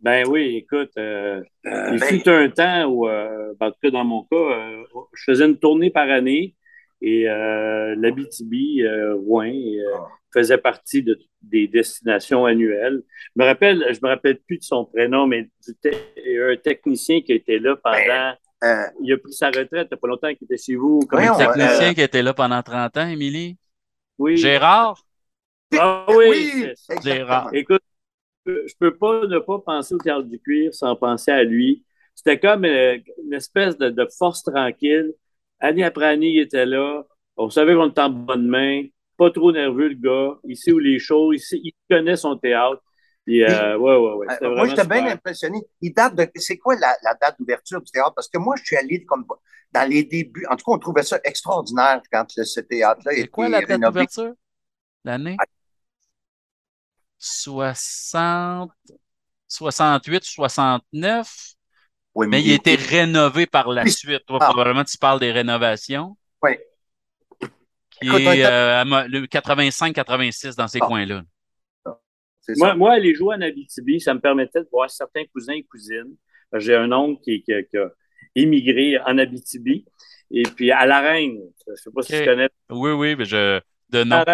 Ben 0.00 0.28
oui, 0.28 0.56
écoute, 0.56 0.90
euh, 0.99 1.40
Euh, 1.66 1.90
il 1.94 2.00
ben, 2.00 2.06
fut 2.06 2.28
un 2.28 2.50
temps 2.50 2.87
où, 2.87 3.08
euh, 3.08 3.54
ben, 3.58 3.68
en 3.68 3.70
tout 3.70 3.78
cas 3.82 3.90
dans 3.90 4.04
mon 4.04 4.25
cas, 4.25 4.37
euh, 4.37 4.84
je 5.14 5.22
faisais 5.25 5.46
une 5.46 5.58
tournée 5.58 5.90
par 5.90 6.11
année 6.11 6.56
et 7.02 7.28
euh, 7.28 7.94
l'Abitibi, 7.99 8.82
euh, 8.82 9.14
Rouen, 9.16 9.47
euh, 9.52 9.99
faisait 10.32 10.59
partie 10.59 11.02
de, 11.02 11.18
des 11.42 11.68
destinations 11.68 12.47
annuelles. 12.47 13.02
Je 13.37 13.42
me 13.42 13.47
rappelle, 13.47 13.85
je 13.92 14.00
me 14.02 14.09
rappelle 14.09 14.38
plus 14.40 14.59
de 14.59 14.62
son 14.64 14.87
prénom, 14.87 15.26
mais 15.26 15.42
du 15.66 15.75
te- 15.82 15.88
il 16.25 16.32
y 16.32 16.40
a 16.40 16.47
un 16.49 16.56
technicien 16.56 17.21
qui 17.23 17.32
était 17.32 17.59
là 17.59 17.76
pendant. 17.76 18.35
euh, 18.64 18.87
il 19.02 19.12
a 19.12 19.18
pris 19.18 19.32
sa 19.32 19.49
retraite, 19.49 19.71
il 19.73 19.94
n'y 19.94 19.94
a 19.94 19.97
pas 19.97 20.09
longtemps 20.09 20.35
qu'il 20.35 20.44
était 20.44 20.56
chez 20.56 20.76
vous. 20.76 21.00
Il 21.12 21.35
s'appelait? 21.35 21.64
Technicien 21.66 21.94
qui 21.94 22.00
était 22.02 22.23
là 22.23 22.35
pendant 22.35 22.62
30 22.62 22.97
ans, 22.97 23.09
Émilie? 23.09 23.59
Oui. 24.18 24.37
Gérard? 24.38 25.04
Ah 25.76 26.06
oui. 26.16 26.66
Gérard. 27.02 27.50
Écoute, 27.54 27.82
je 28.47 28.75
peux 28.78 28.94
pas 28.97 29.26
ne 29.26 29.38
pas 29.38 29.59
penser 29.61 29.94
au 29.94 29.99
théâtre 29.99 30.25
du 30.25 30.38
cuir 30.38 30.75
sans 30.75 30.97
penser 30.97 31.30
à 31.30 31.42
lui. 31.44 31.85
C'était 32.14 32.38
comme 32.38 32.64
euh, 32.64 32.99
une 33.25 33.35
espèce 33.35 33.76
de, 33.78 33.88
de 33.90 34.06
force 34.18 34.42
tranquille. 34.42 35.12
Année 35.62 35.85
après 35.85 36.07
année, 36.09 36.28
il 36.31 36.40
était 36.40 36.66
là. 36.66 37.04
On 37.38 37.49
savait 37.50 37.75
qu'on 37.75 37.88
était 37.90 38.02
en 38.02 38.11
bonne 38.11 38.49
main. 38.49 38.85
Pas 39.16 39.31
trop 39.31 39.52
nerveux, 39.52 39.88
le 39.88 39.95
gars. 39.95 40.38
Il 40.45 40.57
sait 40.57 40.73
où 40.73 40.78
les 40.78 40.99
choses. 40.99 41.37
Il, 41.37 41.40
sait- 41.40 41.61
il 41.64 41.73
connaît 41.90 42.16
son 42.16 42.37
théâtre. 42.37 42.83
Puis, 43.25 43.42
euh, 43.45 43.78
ouais, 43.78 43.97
ouais, 43.97 44.14
ouais. 44.14 44.26
Euh, 44.42 44.50
moi, 44.57 44.66
j'étais 44.66 44.85
bien 44.85 45.07
impressionné. 45.07 45.61
Il 45.81 45.95
date 45.95 46.16
de. 46.16 46.26
C'est 46.37 46.59
quoi 46.59 46.75
la, 46.76 46.95
la 47.04 47.14
date 47.14 47.37
d'ouverture 47.38 47.81
du 47.81 47.90
théâtre? 47.92 48.12
Parce 48.16 48.28
que 48.28 48.38
moi, 48.38 48.57
je 48.59 48.64
suis 48.64 48.76
allé 48.76 49.04
comme 49.07 49.25
dans 49.73 49.88
les 49.88 50.04
débuts. 50.04 50.47
En 50.50 50.57
tout 50.57 50.64
cas, 50.66 50.73
on 50.73 50.78
trouvait 50.78 51.04
ça 51.04 51.21
extraordinaire 51.25 52.02
quand 52.12 52.26
le- 52.37 52.45
ce 52.45 52.61
théâtre-là 52.61 53.12
C'est 53.14 53.21
était 53.21 53.31
quoi 53.31 53.49
la 53.49 53.62
date 53.62 53.81
d'ouverture? 53.85 54.35
L'année? 55.04 55.37
60, 57.19 58.73
68, 59.49 60.25
69. 60.25 61.54
Oui, 62.14 62.26
Mais 62.28 62.42
il 62.42 62.52
a 62.52 62.54
été 62.57 62.75
rénové 62.75 63.47
par 63.47 63.71
la 63.71 63.85
Oui. 63.85 63.90
suite. 63.90 64.25
Toi, 64.26 64.38
Ah. 64.40 64.47
probablement, 64.50 64.85
tu 64.85 64.99
parles 64.99 65.19
des 65.21 65.33
rénovations. 65.33 66.16
Oui. 66.42 66.52
Qui 67.40 68.07
Écoute, 68.09 68.21
on 68.26 68.33
est 68.33 68.38
était- 68.38 68.47
euh, 68.47 69.26
85-86 69.31 70.57
dans 70.57 70.69
ces 70.69 70.78
Ah. 70.83 70.87
coins-là. 70.87 71.23
Moi, 72.57 72.75
moi, 72.75 72.92
aller 72.95 73.14
jouer 73.14 73.37
en 73.37 73.40
Abitibi, 73.40 74.00
ça 74.00 74.12
me 74.14 74.21
permettait 74.21 74.61
de 74.62 74.69
voir 74.71 74.90
certains 74.90 75.25
cousins 75.33 75.52
et 75.54 75.62
cousines. 75.62 76.16
J'ai 76.57 76.75
un 76.75 76.90
oncle 76.92 77.23
qui, 77.23 77.42
qui- 77.42 77.52
qui 77.71 77.76
a 77.78 77.88
émigré 78.35 78.99
en 78.99 79.16
Abitibi. 79.19 79.87
Et 80.31 80.42
puis 80.42 80.71
à 80.73 80.85
La 80.87 81.00
Reine, 81.00 81.38
je 81.66 81.71
ne 81.71 81.76
sais 81.76 81.90
pas 81.95 82.02
si 82.02 82.12
tu 82.19 82.25
connais 82.25 82.49
Oui, 82.71 82.90
oui, 82.92 83.14
mais 83.16 83.25
je. 83.25 83.60
De 83.91 84.02
nom. 84.04 84.25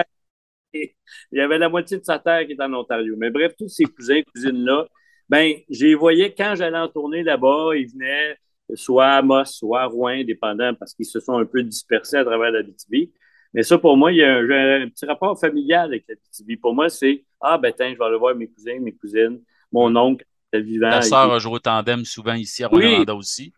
Il 0.72 0.88
y 1.32 1.40
avait 1.40 1.58
la 1.58 1.68
moitié 1.68 1.98
de 1.98 2.04
sa 2.04 2.18
terre 2.18 2.46
qui 2.46 2.52
est 2.52 2.60
en 2.62 2.72
Ontario. 2.72 3.14
Mais 3.18 3.30
bref, 3.30 3.52
tous 3.58 3.68
ces 3.68 3.84
cousins 3.84 4.14
et 4.16 4.24
cousines-là, 4.24 4.86
ben, 5.28 5.54
je 5.70 5.86
les 5.86 5.94
voyais 5.94 6.34
quand 6.34 6.54
j'allais 6.56 6.78
en 6.78 6.88
tournée 6.88 7.22
là-bas, 7.22 7.70
ils 7.74 7.88
venaient 7.88 8.36
soit 8.74 9.06
à 9.06 9.16
Amos, 9.18 9.44
soit 9.46 9.82
à 9.82 9.86
Rouen, 9.86 10.22
dépendant, 10.24 10.74
parce 10.74 10.94
qu'ils 10.94 11.06
se 11.06 11.20
sont 11.20 11.38
un 11.38 11.46
peu 11.46 11.62
dispersés 11.62 12.16
à 12.16 12.24
travers 12.24 12.50
l'Abitibi. 12.50 13.12
Mais 13.54 13.62
ça, 13.62 13.78
pour 13.78 13.96
moi, 13.96 14.12
il 14.12 14.18
y 14.18 14.22
a 14.24 14.36
un, 14.36 14.88
petit 14.88 15.06
rapport 15.06 15.38
familial 15.38 15.86
avec 15.88 16.04
l'Abitibi. 16.08 16.56
Pour 16.56 16.74
moi, 16.74 16.88
c'est 16.88 17.24
Ah, 17.40 17.56
ben, 17.56 17.72
tiens, 17.74 17.92
je 17.92 17.98
vais 17.98 18.04
aller 18.04 18.18
voir 18.18 18.34
mes 18.34 18.48
cousins, 18.48 18.78
mes 18.80 18.92
cousines, 18.92 19.40
mon 19.72 19.94
oncle, 19.96 20.24
était 20.52 20.62
vivant. 20.62 20.90
Ta 20.90 20.98
il- 20.98 21.04
sœur 21.04 21.32
a 21.32 21.38
joué 21.38 21.52
au 21.54 21.58
tandem 21.58 22.04
souvent 22.04 22.34
ici 22.34 22.64
à 22.64 22.72
Oui. 22.72 22.96
Rwanda 22.96 23.14
aussi. 23.14 23.52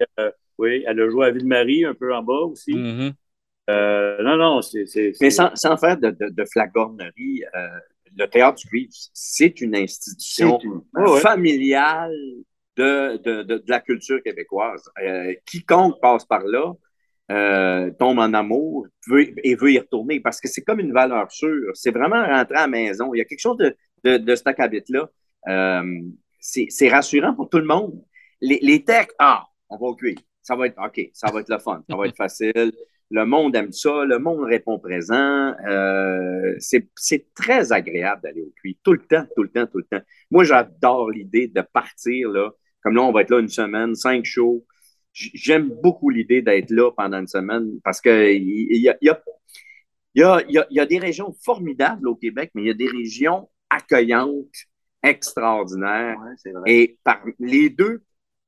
Oui, 0.59 0.85
elle 0.87 1.01
a 1.01 1.09
joué 1.09 1.27
à 1.27 1.31
Ville-Marie, 1.31 1.87
un 1.87 1.95
peu 1.95 2.15
en 2.15 2.23
bas 2.23 2.41
aussi. 2.43 2.75
Mhm. 2.75 3.13
Euh, 3.71 4.23
non, 4.23 4.37
non, 4.37 4.63
c'est. 4.63 4.85
c'est- 4.87 5.13
Mais 5.21 5.31
c'est- 5.31 5.37
sans, 5.37 5.55
sans 5.55 5.77
faire 5.77 5.97
de, 5.97 6.11
de, 6.11 6.29
de 6.29 6.45
flagornerie, 6.45 7.45
euh, 7.55 7.69
le 8.17 8.27
théâtre 8.27 8.59
du 8.59 8.67
Cuivre, 8.69 8.93
c'est 9.13 9.61
une 9.61 9.77
institution 9.77 10.59
une- 10.63 10.83
ouais. 10.95 11.21
familiale 11.21 12.13
de, 12.77 13.17
de, 13.19 13.43
de, 13.43 13.59
de 13.59 13.65
la 13.69 13.81
culture 13.81 14.23
québécoise. 14.23 14.83
Euh, 15.03 15.35
quiconque 15.47 16.01
passe 16.01 16.25
par 16.25 16.43
là 16.45 16.73
euh, 17.31 17.91
tombe 17.99 18.19
en 18.19 18.35
amour 18.35 18.87
veut, 19.07 19.33
et 19.47 19.55
veut 19.55 19.73
y 19.73 19.79
retourner 19.79 20.19
parce 20.21 20.41
que 20.41 20.49
c'est 20.49 20.63
comme 20.63 20.81
une 20.81 20.93
valeur 20.93 21.31
sûre. 21.31 21.71
C'est 21.75 21.93
vraiment 21.93 22.25
rentrer 22.27 22.57
à 22.57 22.63
la 22.63 22.67
maison. 22.67 23.15
Il 23.15 23.19
y 23.19 23.21
a 23.21 23.25
quelque 23.25 23.41
chose 23.41 23.57
de, 23.59 23.77
de, 24.05 24.17
de 24.17 24.37
acabit-là. 24.49 25.09
Euh, 25.49 26.01
c'est 26.41 26.67
c'est 26.71 26.89
rassurant 26.89 27.35
pour 27.35 27.49
tout 27.49 27.59
le 27.59 27.67
monde. 27.67 28.03
Les, 28.41 28.59
les 28.63 28.85
techs, 28.85 29.13
ah, 29.19 29.45
on 29.69 29.77
va 29.77 29.87
au 29.87 29.95
cuivre. 29.95 30.21
Ça 30.43 30.57
va 30.57 30.67
être 30.67 30.79
OK, 30.85 31.01
ça 31.13 31.31
va 31.31 31.41
être 31.41 31.51
le 31.51 31.59
fun, 31.59 31.85
ça 31.89 31.97
va 31.97 32.07
être 32.07 32.17
facile. 32.25 32.73
Le 33.11 33.27
monde 33.27 33.57
aime 33.57 33.73
ça, 33.73 34.05
le 34.05 34.19
monde 34.19 34.45
répond 34.45 34.79
présent. 34.79 35.55
Euh, 35.69 36.55
c'est 36.59 37.35
très 37.35 37.73
agréable 37.73 38.23
d'aller 38.23 38.43
au 38.43 38.53
cuivre, 38.57 38.79
tout 38.85 38.93
le 38.93 39.01
temps, 39.01 39.25
tout 39.35 39.43
le 39.43 39.49
temps, 39.49 39.67
tout 39.67 39.79
le 39.79 39.85
temps. 39.85 40.05
Moi, 40.31 40.45
j'adore 40.45 41.11
l'idée 41.11 41.49
de 41.49 41.61
partir 41.61 42.29
là. 42.31 42.53
Comme 42.83 42.95
là, 42.95 43.03
on 43.03 43.13
va 43.13 43.23
être 43.23 43.31
là 43.31 43.41
une 43.41 43.49
semaine, 43.49 43.95
cinq 43.95 44.25
shows. 44.25 44.65
J'aime 45.13 45.71
beaucoup 45.83 46.09
l'idée 46.09 46.41
d'être 46.41 46.71
là 46.71 46.93
pendant 46.93 47.19
une 47.19 47.27
semaine 47.27 47.81
parce 47.83 48.01
que 48.01 48.33
il 48.33 48.69
il 48.71 48.81
y 48.81 48.89
a, 48.89 48.97
y, 49.03 49.09
a, 50.23 50.43
y, 50.49 50.59
a, 50.59 50.67
y 50.71 50.87
des 50.87 50.99
régions 50.99 51.35
formidables 51.45 52.07
au 52.09 52.15
Québec, 52.15 52.53
mais 52.55 52.63
il 52.63 52.67
y 52.69 52.71
a 52.71 52.75
des 52.75 52.89
régions 52.89 53.49
accueillantes, 53.71 54.67
extraordinaires. 55.03 56.17
Ouais, 56.21 56.35
c'est 56.37 56.53
vrai. 56.53 56.71
Et 56.73 56.99
par 57.03 57.25
les 57.39 57.71
deux, 57.71 58.03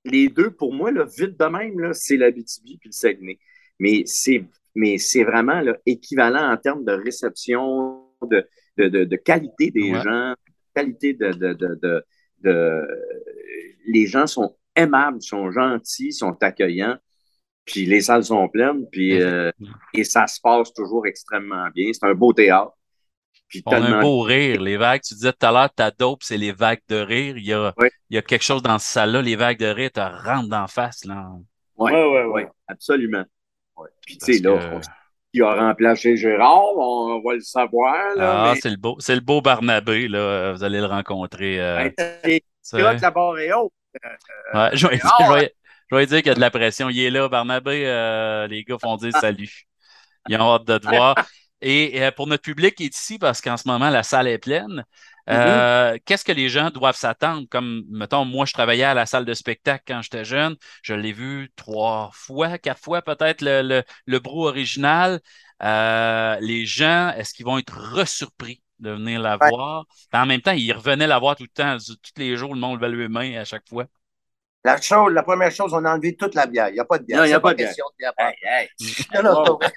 les 0.04 0.28
deux, 0.28 0.50
pour 0.50 0.72
moi, 0.72 0.90
là, 0.92 1.04
vite 1.04 1.38
de 1.38 1.44
même, 1.46 1.92
c'est 1.94 2.16
l'Abitibi 2.16 2.78
puis 2.78 2.88
le 2.88 2.92
Saguenay. 2.92 3.38
Mais 3.82 4.02
c'est, 4.06 4.44
mais 4.74 4.96
c'est 4.98 5.24
vraiment 5.24 5.60
là, 5.60 5.76
équivalent 5.86 6.46
en 6.52 6.56
termes 6.56 6.84
de 6.84 6.92
réception, 6.92 8.04
de, 8.34 8.46
de, 8.78 8.86
de, 8.88 9.04
de 9.04 9.16
qualité 9.16 9.70
des 9.70 9.92
Ouais. 9.92 10.02
gens, 10.02 10.34
qualité 10.74 11.14
de, 11.14 11.30
de, 11.32 11.52
de, 11.62 11.68
de, 11.82 12.04
de- 12.44 12.86
Les 13.86 14.06
gens 14.06 14.26
sont 14.28 14.50
aimables, 14.76 15.20
sont 15.20 15.50
gentils, 15.50 16.12
sont 16.12 16.36
accueillants. 16.42 16.96
Puis 17.64 17.86
les 17.86 18.00
salles 18.02 18.24
sont 18.24 18.48
pleines, 18.48 18.86
puis 18.90 19.20
euh, 19.22 19.50
et 19.94 20.04
ça 20.04 20.26
se 20.26 20.40
passe 20.40 20.72
toujours 20.74 21.06
extrêmement 21.06 21.68
bien. 21.74 21.90
C'est 21.92 22.06
un 22.06 22.14
beau 22.14 22.32
théâtre. 22.32 22.72
Puis 23.48 23.62
On 23.66 23.72
a 23.72 23.76
un 23.98 24.00
beau 24.00 24.20
rire, 24.22 24.60
les 24.62 24.76
vagues. 24.76 25.02
Tu 25.02 25.14
disais 25.14 25.32
tout 25.32 25.46
à 25.46 25.52
l'heure, 25.52 25.72
ta 25.72 25.90
dope, 25.90 26.22
c'est 26.22 26.38
les 26.38 26.52
vagues 26.52 26.80
de 26.88 26.96
rire. 26.96 27.36
Il 27.36 27.46
y 27.46 27.52
a, 27.52 27.72
Oui. 27.78 27.88
il 28.10 28.14
y 28.16 28.18
a 28.18 28.22
quelque 28.22 28.42
chose 28.50 28.62
dans 28.62 28.78
cette 28.78 28.92
salle-là, 28.94 29.22
les 29.22 29.36
vagues 29.36 29.58
de 29.58 29.66
rire 29.66 29.90
te 29.92 30.00
rentrent 30.00 30.48
d'en 30.48 30.66
face. 30.66 31.04
Là. 31.04 31.30
Ouais, 31.76 31.92
Ouais, 31.92 31.92
ouais, 31.92 32.10
ouais, 32.24 32.24
ouais. 32.34 32.48
absolument. 32.66 33.24
Ouais. 33.76 33.88
Puis 34.06 34.18
tu 34.18 34.26
Parce 34.26 34.32
sais, 34.38 34.42
là, 34.42 34.58
que- 34.58 34.74
on- 34.76 34.80
qui 35.34 35.40
a 35.40 35.54
remplacé 35.54 36.16
Gérard, 36.16 36.76
on 36.76 37.22
va 37.24 37.34
le 37.34 37.40
savoir. 37.40 37.94
Là, 38.16 38.42
Ah, 38.44 38.52
mais 38.52 38.60
c'est 38.60 38.68
le 38.70 38.76
beau, 38.76 38.96
c'est 38.98 39.14
le 39.14 39.22
beau 39.22 39.40
Barnabé, 39.40 40.06
là. 40.08 40.52
Vous 40.52 40.62
allez 40.62 40.78
le 40.78 40.86
rencontrer. 40.86 41.58
euh, 41.60 41.88
Ben, 41.98 42.38
c'est 42.60 42.78
la 42.78 43.10
barre 43.10 43.38
est 43.38 43.52
haute. 43.52 43.72
Ouais, 44.54 44.70
je, 44.74 44.86
vais, 44.86 44.96
Gérard, 45.02 45.16
je 45.20 45.38
vais- 45.40 45.54
je 45.90 45.96
vais 45.96 46.06
dire 46.06 46.18
qu'il 46.18 46.26
y 46.26 46.30
a 46.30 46.34
de 46.34 46.40
la 46.40 46.50
pression. 46.50 46.88
Il 46.90 47.00
est 47.00 47.10
là, 47.10 47.28
Barnabé. 47.28 47.82
euh, 47.86 48.46
les 48.46 48.62
gars 48.64 48.76
font 48.80 48.96
dire 48.96 49.16
salut. 49.16 49.64
Ils 50.28 50.36
ont 50.36 50.54
hâte 50.54 50.64
de 50.66 50.78
te 50.78 50.86
voir. 50.88 51.14
Et 51.64 52.02
euh, 52.02 52.10
pour 52.10 52.26
notre 52.26 52.42
public 52.42 52.74
qui 52.74 52.84
est 52.86 52.94
ici, 52.96 53.18
parce 53.18 53.40
qu'en 53.40 53.56
ce 53.56 53.68
moment, 53.68 53.88
la 53.88 54.02
salle 54.02 54.26
est 54.28 54.38
pleine, 54.38 54.84
euh, 55.30 55.96
qu'est-ce 56.04 56.24
que 56.24 56.32
les 56.32 56.48
gens 56.48 56.70
doivent 56.70 56.96
s'attendre? 56.96 57.46
Comme, 57.50 57.82
mettons, 57.90 58.24
moi, 58.24 58.44
je 58.46 58.52
travaillais 58.52 58.84
à 58.84 58.94
la 58.94 59.06
salle 59.06 59.24
de 59.24 59.34
spectacle 59.34 59.84
quand 59.86 60.02
j'étais 60.02 60.24
jeune. 60.24 60.56
Je 60.82 60.94
l'ai 60.94 61.12
vu 61.12 61.52
trois 61.56 62.10
fois, 62.12 62.58
quatre 62.58 62.80
fois 62.82 63.02
peut-être, 63.02 63.40
le, 63.42 63.62
le, 63.62 63.82
le 64.06 64.18
brou 64.18 64.46
original. 64.46 65.20
Euh, 65.62 66.36
les 66.40 66.66
gens, 66.66 67.12
est-ce 67.16 67.34
qu'ils 67.34 67.46
vont 67.46 67.58
être 67.58 67.76
resurpris 67.78 68.62
de 68.80 68.90
venir 68.90 69.20
la 69.20 69.38
Ouais. 69.40 69.50
voir? 69.50 69.84
En 70.12 70.26
même 70.26 70.40
temps, 70.40 70.52
ils 70.52 70.72
revenaient 70.72 71.06
la 71.06 71.18
voir 71.18 71.36
tout 71.36 71.44
le 71.44 71.48
temps. 71.48 71.76
Tous 71.78 71.96
les 72.20 72.36
jours, 72.36 72.54
le 72.54 72.60
monde 72.60 72.80
levait 72.80 72.96
les 72.96 73.08
mains 73.08 73.40
à 73.40 73.44
chaque 73.44 73.68
fois. 73.68 73.86
La, 74.64 74.80
chose, 74.80 75.12
la 75.12 75.22
première 75.24 75.50
chose, 75.50 75.72
on 75.74 75.84
a 75.84 75.92
enlevé 75.94 76.16
toute 76.16 76.34
la 76.34 76.46
bière. 76.46 76.68
Il 76.68 76.74
n'y 76.74 76.80
a 76.80 76.84
pas 76.84 76.98
de 76.98 77.04
bière. 77.04 77.18
Non, 77.18 77.24
il 77.24 77.30
y 77.30 77.32
a 77.32 77.38
C'est 77.38 77.40
pas 77.40 77.52
de 77.52 77.58
bière. 77.58 77.68
question 77.68 77.84
de 77.92 77.96
bière. 77.98 78.12
Hey, 78.18 78.34
hey. 78.44 78.68
Non, 79.14 79.22
non, 79.22 79.34
c'est 79.34 79.42
pas 79.42 79.52
vrai. 79.54 79.72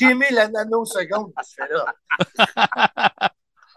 J'ai 0.00 0.08
aimé 0.10 0.26
la 0.30 0.48
nanoseconde 0.48 1.32
tu 1.42 1.54
fais 1.54 1.68
là. 1.68 1.94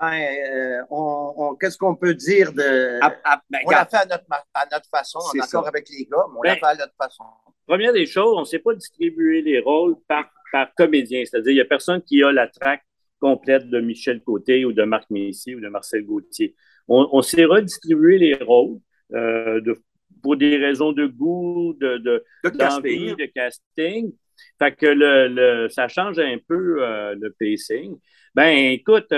Ben, 0.02 0.14
euh, 0.54 0.82
on, 0.90 1.34
on- 1.38 1.56
qu'est-ce 1.56 1.78
qu'on 1.78 1.96
peut 1.96 2.14
dire 2.14 2.54
de. 2.54 3.00
Ah, 3.02 3.14
ah, 3.26 3.42
ben, 3.50 3.60
on 3.66 3.70
l'a 3.72 3.86
fait 3.86 3.98
à 3.98 4.06
notre, 4.06 4.24
à 4.54 4.66
notre 4.72 4.90
façon, 4.90 5.20
en 5.20 5.40
accord 5.40 5.64
ça. 5.64 5.70
avec 5.70 5.88
les 5.90 6.06
gars, 6.06 6.26
mais 6.32 6.38
on 6.40 6.42
l'a 6.44 6.54
Ben, 6.54 6.60
fait 6.60 6.66
à 6.66 6.76
notre 6.76 6.94
façon. 6.98 7.24
Première 7.68 7.94
des 7.94 8.06
choses, 8.06 8.36
on 8.38 8.42
ne 8.42 8.46
sait 8.46 8.60
pas 8.60 8.74
distribuer 8.74 9.42
les 9.42 9.60
rôles 9.60 9.96
par, 10.08 10.30
par 10.52 10.74
comédien. 10.76 11.24
C'est-à-dire, 11.26 11.52
il 11.52 11.56
n'y 11.56 11.62
a 11.62 11.66
personne 11.66 12.02
qui 12.02 12.24
a 12.24 12.32
la 12.32 12.48
traque 12.48 12.84
complète 13.20 13.70
de 13.70 13.80
Michel 13.82 14.22
Côté 14.24 14.64
ou 14.66 14.72
de 14.74 14.84
Marc 14.84 15.10
Messier 15.10 15.56
ou 15.56 15.60
de 15.60 15.68
Marcel 15.68 16.06
Gauthier. 16.06 16.56
On, 16.88 17.08
on 17.12 17.22
sait 17.22 17.46
redistribuer 17.46 18.18
les 18.18 18.36
rôles 18.36 18.80
euh, 19.14 19.60
de, 19.62 19.78
pour 20.24 20.38
des 20.38 20.58
raisons 20.58 20.94
de 20.94 21.06
goût, 21.06 21.76
de, 21.80 21.98
de, 21.98 22.24
de 22.46 22.50
d'envie, 22.50 22.58
casting. 22.58 23.16
de 23.18 23.26
casting. 23.26 24.14
Fait 24.58 24.72
que 24.74 24.86
le, 24.88 25.28
le- 25.28 25.70
ça 25.70 25.88
change 25.90 26.18
un 26.18 26.38
peu 26.48 26.82
euh, 26.82 27.14
le 27.20 27.36
pacing. 27.38 27.98
Ben, 28.34 28.72
écoute, 28.72 29.12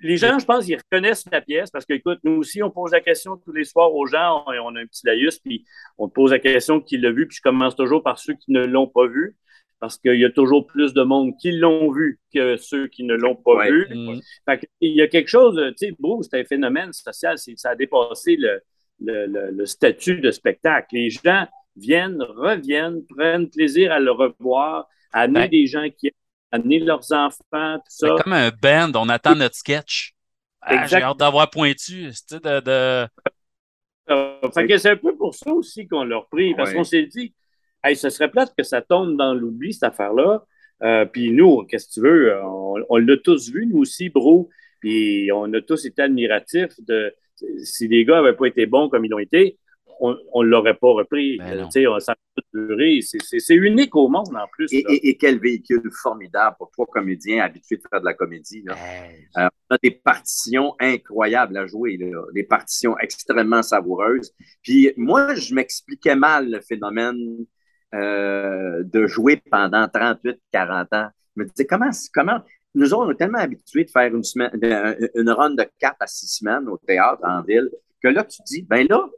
les 0.00 0.16
gens, 0.16 0.38
je 0.38 0.44
pense, 0.44 0.68
ils 0.68 0.76
reconnaissent 0.76 1.24
la 1.30 1.40
pièce 1.40 1.70
parce 1.70 1.84
que, 1.86 1.94
écoute, 1.94 2.18
nous 2.24 2.32
aussi, 2.36 2.62
on 2.62 2.70
pose 2.70 2.92
la 2.92 3.00
question 3.00 3.36
tous 3.36 3.52
les 3.52 3.64
soirs 3.64 3.94
aux 3.94 4.06
gens. 4.06 4.44
On, 4.46 4.52
on 4.52 4.76
a 4.76 4.80
un 4.80 4.86
petit 4.86 5.06
laïus, 5.06 5.38
puis 5.38 5.64
on 5.98 6.08
pose 6.08 6.30
la 6.32 6.38
question 6.38 6.80
qui 6.80 6.98
l'a 6.98 7.10
vu, 7.10 7.26
puis 7.26 7.36
je 7.36 7.42
commence 7.42 7.76
toujours 7.76 8.02
par 8.02 8.18
ceux 8.18 8.34
qui 8.34 8.52
ne 8.52 8.64
l'ont 8.64 8.86
pas 8.86 9.06
vu 9.06 9.36
parce 9.78 9.98
qu'il 9.98 10.18
y 10.18 10.24
a 10.24 10.30
toujours 10.30 10.66
plus 10.66 10.94
de 10.94 11.02
monde 11.02 11.32
qui 11.38 11.52
l'ont 11.52 11.92
vu 11.92 12.18
que 12.32 12.56
ceux 12.56 12.86
qui 12.88 13.04
ne 13.04 13.14
l'ont 13.14 13.36
pas 13.36 13.56
Ouais. 13.56 13.70
vu. 13.70 13.86
Mm. 13.94 14.20
Fait 14.48 14.66
il 14.80 14.94
y 14.96 15.02
a 15.02 15.06
quelque 15.08 15.28
chose, 15.28 15.60
tu 15.78 15.88
sais, 15.88 15.94
Bruce, 15.98 16.28
c'est 16.30 16.40
un 16.40 16.44
phénomène 16.44 16.92
social, 16.94 17.36
ça 17.36 17.70
a 17.70 17.74
dépassé 17.76 18.36
le, 18.36 18.60
le, 19.00 19.26
le- 19.26 19.50
le 19.50 19.66
statut 19.66 20.20
de 20.20 20.30
spectacle. 20.30 20.94
Les 20.94 21.10
gens 21.10 21.46
viennent, 21.76 22.22
reviennent, 22.22 23.02
prennent 23.06 23.50
plaisir 23.50 23.92
à 23.92 24.00
le 24.00 24.12
revoir, 24.12 24.88
à 25.12 25.20
amener 25.22 25.40
Ben- 25.40 25.50
des 25.50 25.66
gens 25.66 25.86
qui 25.94 26.10
amener 26.52 26.78
leurs 26.80 27.10
enfants, 27.12 27.76
tout 27.78 27.82
C'est 27.88 28.06
ça. 28.08 28.16
comme 28.22 28.32
un 28.32 28.50
band, 28.50 28.92
on 28.94 29.08
attend 29.08 29.34
notre 29.34 29.54
sketch. 29.56 30.12
Ah, 30.60 30.86
J'ai 30.86 30.96
hâte 31.02 31.18
d'avoir 31.18 31.48
pointu. 31.50 32.08
tu 32.08 32.12
sais, 32.12 32.40
De, 32.40 32.60
de... 32.60 33.06
Euh, 34.10 34.50
fait 34.54 34.66
que 34.66 34.78
c'est 34.78 34.90
un 34.90 34.96
peu 34.96 35.16
pour 35.16 35.34
ça 35.34 35.52
aussi 35.52 35.86
qu'on 35.88 36.04
l'a 36.04 36.18
repris, 36.18 36.54
parce 36.54 36.70
Ouais. 36.70 36.76
qu'on 36.76 36.84
s'est 36.84 37.06
dit, 37.06 37.34
hey, 37.84 37.96
ce 37.96 38.08
serait 38.08 38.30
plate 38.30 38.52
que 38.56 38.62
ça 38.64 38.80
tombe 38.80 39.16
dans 39.16 39.34
l'oubli, 39.34 39.72
cette 39.72 39.82
affaire-là. 39.84 40.44
Euh, 40.82 41.04
puis 41.06 41.32
nous, 41.32 41.64
qu'est-ce 41.64 41.88
que 41.88 41.92
tu 41.94 42.00
veux, 42.00 42.40
on, 42.44 42.76
on 42.88 42.96
l'a 42.98 43.16
tous 43.16 43.50
vu, 43.50 43.66
nous 43.66 43.78
aussi, 43.78 44.08
bro, 44.10 44.48
puis 44.80 45.30
on 45.32 45.52
a 45.54 45.60
tous 45.60 45.84
été 45.86 46.02
admiratifs 46.02 46.74
de 46.86 47.14
si 47.62 47.88
les 47.88 48.04
gars 48.04 48.16
n'avaient 48.22 48.36
pas 48.36 48.46
été 48.46 48.66
bons 48.66 48.88
comme 48.88 49.04
ils 49.04 49.08
l'ont 49.08 49.18
été, 49.18 49.58
on 50.00 50.14
ne 50.42 50.46
l'aurait 50.46 50.74
pas 50.76 50.88
repris. 50.92 51.38
Ben 51.38 51.58
Euh, 51.60 51.88
on- 51.90 51.98
ça 52.00 52.14
C'est- 53.02 53.54
unique 53.54 53.94
au 53.96 54.08
monde 54.08 54.34
en 54.36 54.46
plus. 54.52 54.66
Et, 54.72 54.82
là. 54.82 54.90
et- 54.92 55.08
et 55.10 55.16
quel 55.16 55.38
véhicule 55.38 55.90
formidable 56.02 56.56
pour 56.58 56.70
trois 56.70 56.86
comédiens 56.86 57.42
habitués 57.44 57.76
de 57.76 57.82
faire 57.90 58.00
de 58.00 58.04
la 58.06 58.14
comédie. 58.14 58.62
là. 58.64 58.74
Hey, 58.76 59.28
Euh, 59.38 59.48
on 59.70 59.74
a 59.74 59.78
des 59.82 59.90
partitions 59.90 60.74
incroyables 60.80 61.56
à 61.56 61.66
jouer, 61.66 61.96
là, 61.96 62.22
des 62.32 62.44
partitions 62.44 62.96
extrêmement 62.98 63.62
savoureuses. 63.62 64.32
Puis 64.62 64.92
moi, 64.96 65.34
je 65.34 65.54
m'expliquais 65.54 66.14
mal 66.16 66.50
le 66.50 66.60
phénomène 66.60 67.44
euh, 67.94 68.82
de 68.84 69.06
jouer 69.06 69.36
pendant 69.50 69.88
38, 69.88 70.38
40 70.52 70.92
ans. 70.92 71.08
Je 71.36 71.42
me 71.42 71.48
disais, 71.48 71.66
comment, 71.66 71.90
comment? 72.12 72.40
Nous 72.74 72.92
autres, 72.92 73.06
on 73.06 73.10
est 73.12 73.16
tellement 73.16 73.38
habitués 73.38 73.84
de 73.84 73.90
faire 73.90 74.14
une, 74.14 74.24
semaine, 74.24 74.50
une 75.14 75.30
run 75.30 75.50
de 75.50 75.64
4 75.78 75.96
à 76.00 76.06
6 76.06 76.26
semaines 76.26 76.68
au 76.68 76.76
théâtre, 76.78 77.20
en 77.24 77.42
ville, 77.42 77.70
que 78.02 78.08
là, 78.08 78.24
tu 78.24 78.42
dis, 78.46 78.62
ben 78.62 78.86
là, 78.90 79.08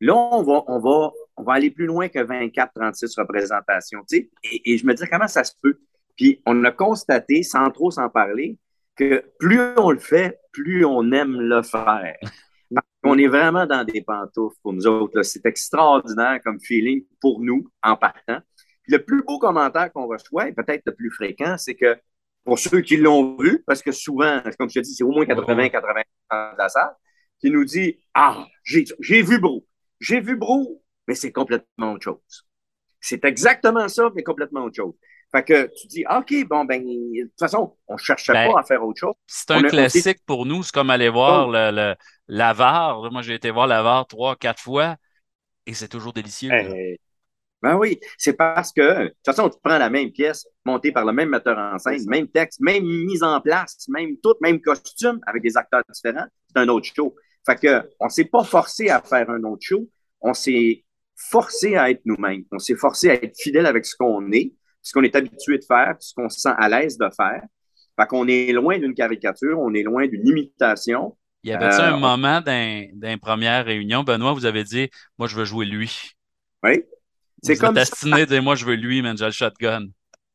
là, 0.00 0.14
on 0.16 0.42
va, 0.42 0.64
on 0.68 0.78
va, 0.78 1.12
on 1.36 1.42
va 1.42 1.54
aller 1.54 1.70
plus 1.70 1.86
loin 1.86 2.08
que 2.08 2.20
24, 2.20 2.72
36 2.74 3.16
représentations. 3.16 4.04
Et, 4.12 4.30
et 4.44 4.78
je 4.78 4.86
me 4.86 4.94
disais, 4.94 5.08
comment 5.08 5.28
ça 5.28 5.44
se 5.44 5.52
peut? 5.60 5.78
Puis 6.16 6.42
on 6.46 6.62
a 6.64 6.70
constaté, 6.70 7.42
sans 7.42 7.70
trop 7.70 7.90
s'en 7.90 8.08
parler, 8.08 8.58
que 8.96 9.24
plus 9.38 9.60
on 9.76 9.90
le 9.90 9.98
fait, 9.98 10.38
plus 10.52 10.84
on 10.84 11.10
aime 11.12 11.40
le 11.40 11.62
faire. 11.62 12.16
On 13.04 13.18
est 13.18 13.26
vraiment 13.26 13.66
dans 13.66 13.84
des 13.84 14.02
pantoufles 14.02 14.56
pour 14.62 14.72
nous 14.72 14.86
autres. 14.86 15.22
C'est 15.22 15.44
extraordinaire 15.46 16.40
comme 16.44 16.60
feeling 16.60 17.04
pour 17.20 17.40
nous 17.40 17.68
en 17.82 17.96
partant. 17.96 18.38
Puis 18.82 18.92
le 18.92 19.04
plus 19.04 19.22
beau 19.22 19.38
commentaire 19.38 19.92
qu'on 19.92 20.06
reçoit, 20.06 20.48
et 20.48 20.52
peut-être 20.52 20.82
le 20.86 20.94
plus 20.94 21.10
fréquent, 21.10 21.56
c'est 21.58 21.74
que 21.74 21.96
pour 22.44 22.58
ceux 22.58 22.80
qui 22.80 22.96
l'ont 22.96 23.36
vu, 23.36 23.62
parce 23.66 23.82
que 23.82 23.92
souvent, 23.92 24.40
comme 24.58 24.68
je 24.68 24.74
te 24.74 24.84
dis, 24.84 24.94
c'est 24.94 25.04
au 25.04 25.10
moins 25.10 25.24
80-80 25.24 26.02
de 26.54 26.58
la 26.58 26.68
salle, 26.68 26.94
qui 27.40 27.50
nous 27.50 27.64
dit 27.64 28.00
Ah, 28.14 28.46
j'ai 28.64 29.22
vu 29.22 29.38
Bro. 29.38 29.66
J'ai 30.00 30.20
vu 30.20 30.36
Bro, 30.36 30.81
mais 31.08 31.14
c'est 31.14 31.32
complètement 31.32 31.92
autre 31.92 32.04
chose. 32.04 32.46
C'est 33.00 33.24
exactement 33.24 33.88
ça, 33.88 34.10
mais 34.14 34.22
complètement 34.22 34.64
autre 34.64 34.76
chose. 34.76 34.94
Fait 35.32 35.42
que 35.42 35.70
tu 35.74 35.86
dis, 35.86 36.04
OK, 36.10 36.46
bon, 36.46 36.64
ben, 36.64 36.84
de 36.84 37.22
toute 37.22 37.38
façon, 37.38 37.76
on 37.88 37.94
ne 37.94 37.98
cherchait 37.98 38.32
Ben, 38.32 38.52
pas 38.52 38.60
à 38.60 38.62
faire 38.62 38.84
autre 38.84 39.00
chose. 39.00 39.14
C'est 39.26 39.50
un 39.50 39.64
on 39.64 39.68
classique 39.68 40.18
pour 40.26 40.44
nous. 40.46 40.62
C'est 40.62 40.72
comme 40.72 40.90
aller 40.90 41.08
voir 41.08 41.48
Oh. 41.48 41.52
le, 41.52 41.94
l'Avare. 42.28 43.10
Moi, 43.10 43.22
j'ai 43.22 43.34
été 43.34 43.50
voir 43.50 43.66
l'Avare 43.66 44.06
trois, 44.06 44.36
quatre 44.36 44.60
fois 44.60 44.96
et 45.66 45.74
c'est 45.74 45.88
toujours 45.88 46.12
délicieux. 46.12 46.50
Eh, 46.52 46.98
Ben 47.62 47.76
oui, 47.76 48.00
c'est 48.18 48.32
parce 48.32 48.72
que, 48.72 49.04
de 49.04 49.08
toute 49.08 49.16
façon, 49.24 49.48
tu 49.48 49.56
prends 49.62 49.78
la 49.78 49.88
même 49.88 50.10
pièce, 50.10 50.46
montée 50.64 50.90
par 50.92 51.04
le 51.04 51.12
même 51.12 51.28
metteur 51.28 51.56
en 51.56 51.78
scène, 51.78 52.04
même 52.08 52.28
texte, 52.28 52.60
même 52.60 52.84
mise 52.84 53.22
en 53.22 53.40
place, 53.40 53.86
même 53.88 54.16
tout, 54.22 54.34
même 54.40 54.60
costume, 54.60 55.20
avec 55.26 55.42
des 55.42 55.56
acteurs 55.56 55.82
différents, 55.92 56.26
c'est 56.48 56.60
un 56.60 56.68
autre 56.68 56.88
show. 56.94 57.14
Fait 57.46 57.56
que, 57.56 57.88
on 58.00 58.08
s'est 58.08 58.24
pas 58.24 58.42
forcé 58.44 58.88
à 58.90 59.00
faire 59.00 59.30
un 59.30 59.44
autre 59.44 59.62
show, 59.62 59.88
on 60.20 60.34
s'est 60.34 60.84
forcé 61.30 61.76
à 61.76 61.90
être 61.90 62.02
nous-mêmes, 62.04 62.44
on 62.52 62.58
s'est 62.58 62.74
forcé 62.76 63.10
à 63.10 63.14
être 63.14 63.36
fidèle 63.38 63.66
avec 63.66 63.84
ce 63.86 63.94
qu'on 63.96 64.30
est, 64.32 64.52
ce 64.82 64.92
qu'on 64.92 65.02
est 65.02 65.14
habitué 65.16 65.58
de 65.58 65.64
faire, 65.64 65.94
ce 66.00 66.12
qu'on 66.14 66.28
se 66.28 66.40
sent 66.40 66.52
à 66.56 66.68
l'aise 66.68 66.96
de 66.98 67.08
faire. 67.16 67.42
Fait 67.98 68.06
qu'on 68.06 68.26
est 68.28 68.52
loin 68.52 68.78
d'une 68.78 68.94
caricature, 68.94 69.58
on 69.60 69.72
est 69.74 69.82
loin 69.82 70.06
d'une 70.06 70.26
imitation. 70.26 71.16
Il 71.44 71.50
y 71.50 71.52
avait-tu 71.54 71.80
Euh, 71.80 71.90
un 71.90 71.94
on- 71.94 72.00
moment 72.00 72.40
dans, 72.40 72.88
dans 72.94 73.08
les 73.08 73.16
premières 73.16 73.64
réunions, 73.64 74.02
Benoît, 74.04 74.32
vous 74.32 74.46
avez 74.46 74.64
dit 74.64 74.88
Moi, 75.18 75.28
je 75.28 75.36
veux 75.36 75.44
jouer 75.44 75.66
lui. 75.66 76.12
Oui? 76.64 76.84
C'est 77.42 77.56
comme 77.56 77.76
êtes 77.76 77.88
ça. 77.94 78.06
de 78.20 78.24
dire 78.24 78.42
Moi, 78.42 78.54
je 78.54 78.64
veux 78.64 78.74
lui, 78.76 79.02
man, 79.02 79.16
j'ai 79.18 79.24
le 79.26 79.30
shotgun. 79.32 79.86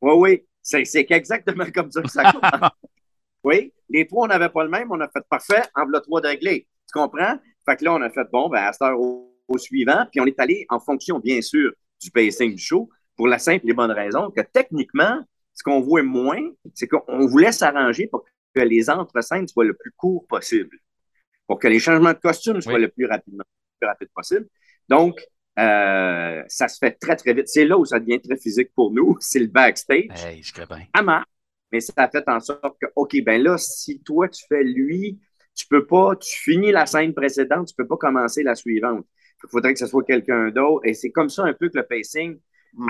Oui, 0.01 0.13
oui, 0.15 0.45
c'est 0.61 0.85
c'est 0.85 1.07
exactement 1.09 1.65
comme 1.73 1.91
ça 1.91 2.01
que 2.03 2.09
ça 2.09 2.31
commence. 2.31 2.71
oui, 3.43 3.73
les 3.89 4.05
trois, 4.05 4.25
on 4.25 4.27
n'avait 4.27 4.49
pas 4.49 4.63
le 4.63 4.69
même, 4.69 4.91
on 4.91 4.99
a 4.99 5.07
fait 5.09 5.23
parfait, 5.29 5.61
en 5.75 5.83
voilà 5.85 6.01
trois 6.01 6.21
réglés. 6.21 6.67
Tu 6.87 6.99
comprends? 6.99 7.37
Fait 7.65 7.77
que 7.77 7.85
là, 7.85 7.93
on 7.93 8.01
a 8.01 8.09
fait 8.09 8.27
bon, 8.31 8.49
ben, 8.49 8.63
à 8.63 8.73
cette 8.73 8.81
heure 8.83 8.99
au, 9.47 9.57
suivant, 9.57 10.05
puis 10.11 10.19
on 10.21 10.25
est 10.25 10.39
allé 10.39 10.65
en 10.69 10.79
fonction, 10.79 11.19
bien 11.19 11.41
sûr, 11.41 11.71
du 12.01 12.11
pacing 12.11 12.53
du 12.55 12.61
show, 12.61 12.89
pour 13.15 13.27
la 13.27 13.39
simple 13.39 13.69
et 13.69 13.73
bonne 13.73 13.91
raison 13.91 14.29
que 14.31 14.41
techniquement, 14.41 15.19
ce 15.53 15.63
qu'on 15.63 15.81
voit 15.81 16.03
moins, 16.03 16.41
c'est 16.75 16.87
qu'on 16.87 17.25
voulait 17.27 17.51
s'arranger 17.51 18.07
pour 18.07 18.23
que 18.53 18.61
les 18.61 18.89
entre-scènes 18.89 19.47
soient 19.47 19.65
le 19.65 19.73
plus 19.73 19.91
court 19.97 20.25
possible, 20.27 20.77
pour 21.47 21.59
que 21.59 21.67
les 21.67 21.79
changements 21.79 22.13
de 22.13 22.19
costume 22.19 22.61
soient 22.61 22.73
Oui. 22.75 22.81
le 22.81 22.89
plus 22.89 23.05
rapidement, 23.05 23.43
le 23.47 23.79
plus 23.79 23.87
rapide 23.89 24.09
possible. 24.13 24.47
Donc, 24.89 25.19
euh, 25.57 26.43
ça 26.47 26.67
se 26.67 26.77
fait 26.77 26.91
très, 26.91 27.15
très 27.15 27.33
vite. 27.33 27.47
C'est 27.47 27.65
là 27.65 27.77
où 27.77 27.85
ça 27.85 27.99
devient 27.99 28.21
très 28.21 28.37
physique 28.37 28.71
pour 28.75 28.91
nous, 28.91 29.17
c'est 29.19 29.39
le 29.39 29.47
backstage 29.47 30.05
Hey, 30.25 30.43
je 30.43 30.53
crois 30.53 30.65
bien. 30.67 30.85
à 30.93 31.01
marche, 31.01 31.25
mais 31.71 31.79
ça 31.79 31.93
a 31.97 32.09
fait 32.09 32.23
en 32.27 32.39
sorte 32.39 32.77
que, 32.79 32.85
OK, 32.95 33.15
ben 33.25 33.41
là, 33.41 33.57
si 33.57 33.99
toi, 34.01 34.29
tu 34.29 34.43
fais 34.47 34.63
lui, 34.63 35.19
tu 35.55 35.65
peux 35.67 35.87
pas, 35.87 36.15
tu 36.17 36.37
finis 36.39 36.71
la 36.71 36.85
scène 36.85 37.13
précédente, 37.15 37.67
tu 37.69 37.73
peux 37.75 37.87
pas 37.87 37.97
commencer 37.97 38.43
la 38.43 38.53
suivante. 38.53 39.05
Il 39.43 39.49
faudrait 39.49 39.73
que 39.73 39.79
ce 39.79 39.87
soit 39.87 40.03
quelqu'un 40.03 40.49
d'autre. 40.49 40.85
Et 40.85 40.93
c'est 40.93 41.11
comme 41.11 41.29
ça 41.29 41.43
un 41.43 41.53
peu 41.53 41.69
que 41.69 41.77
le 41.77 41.83
pacing, 41.85 42.39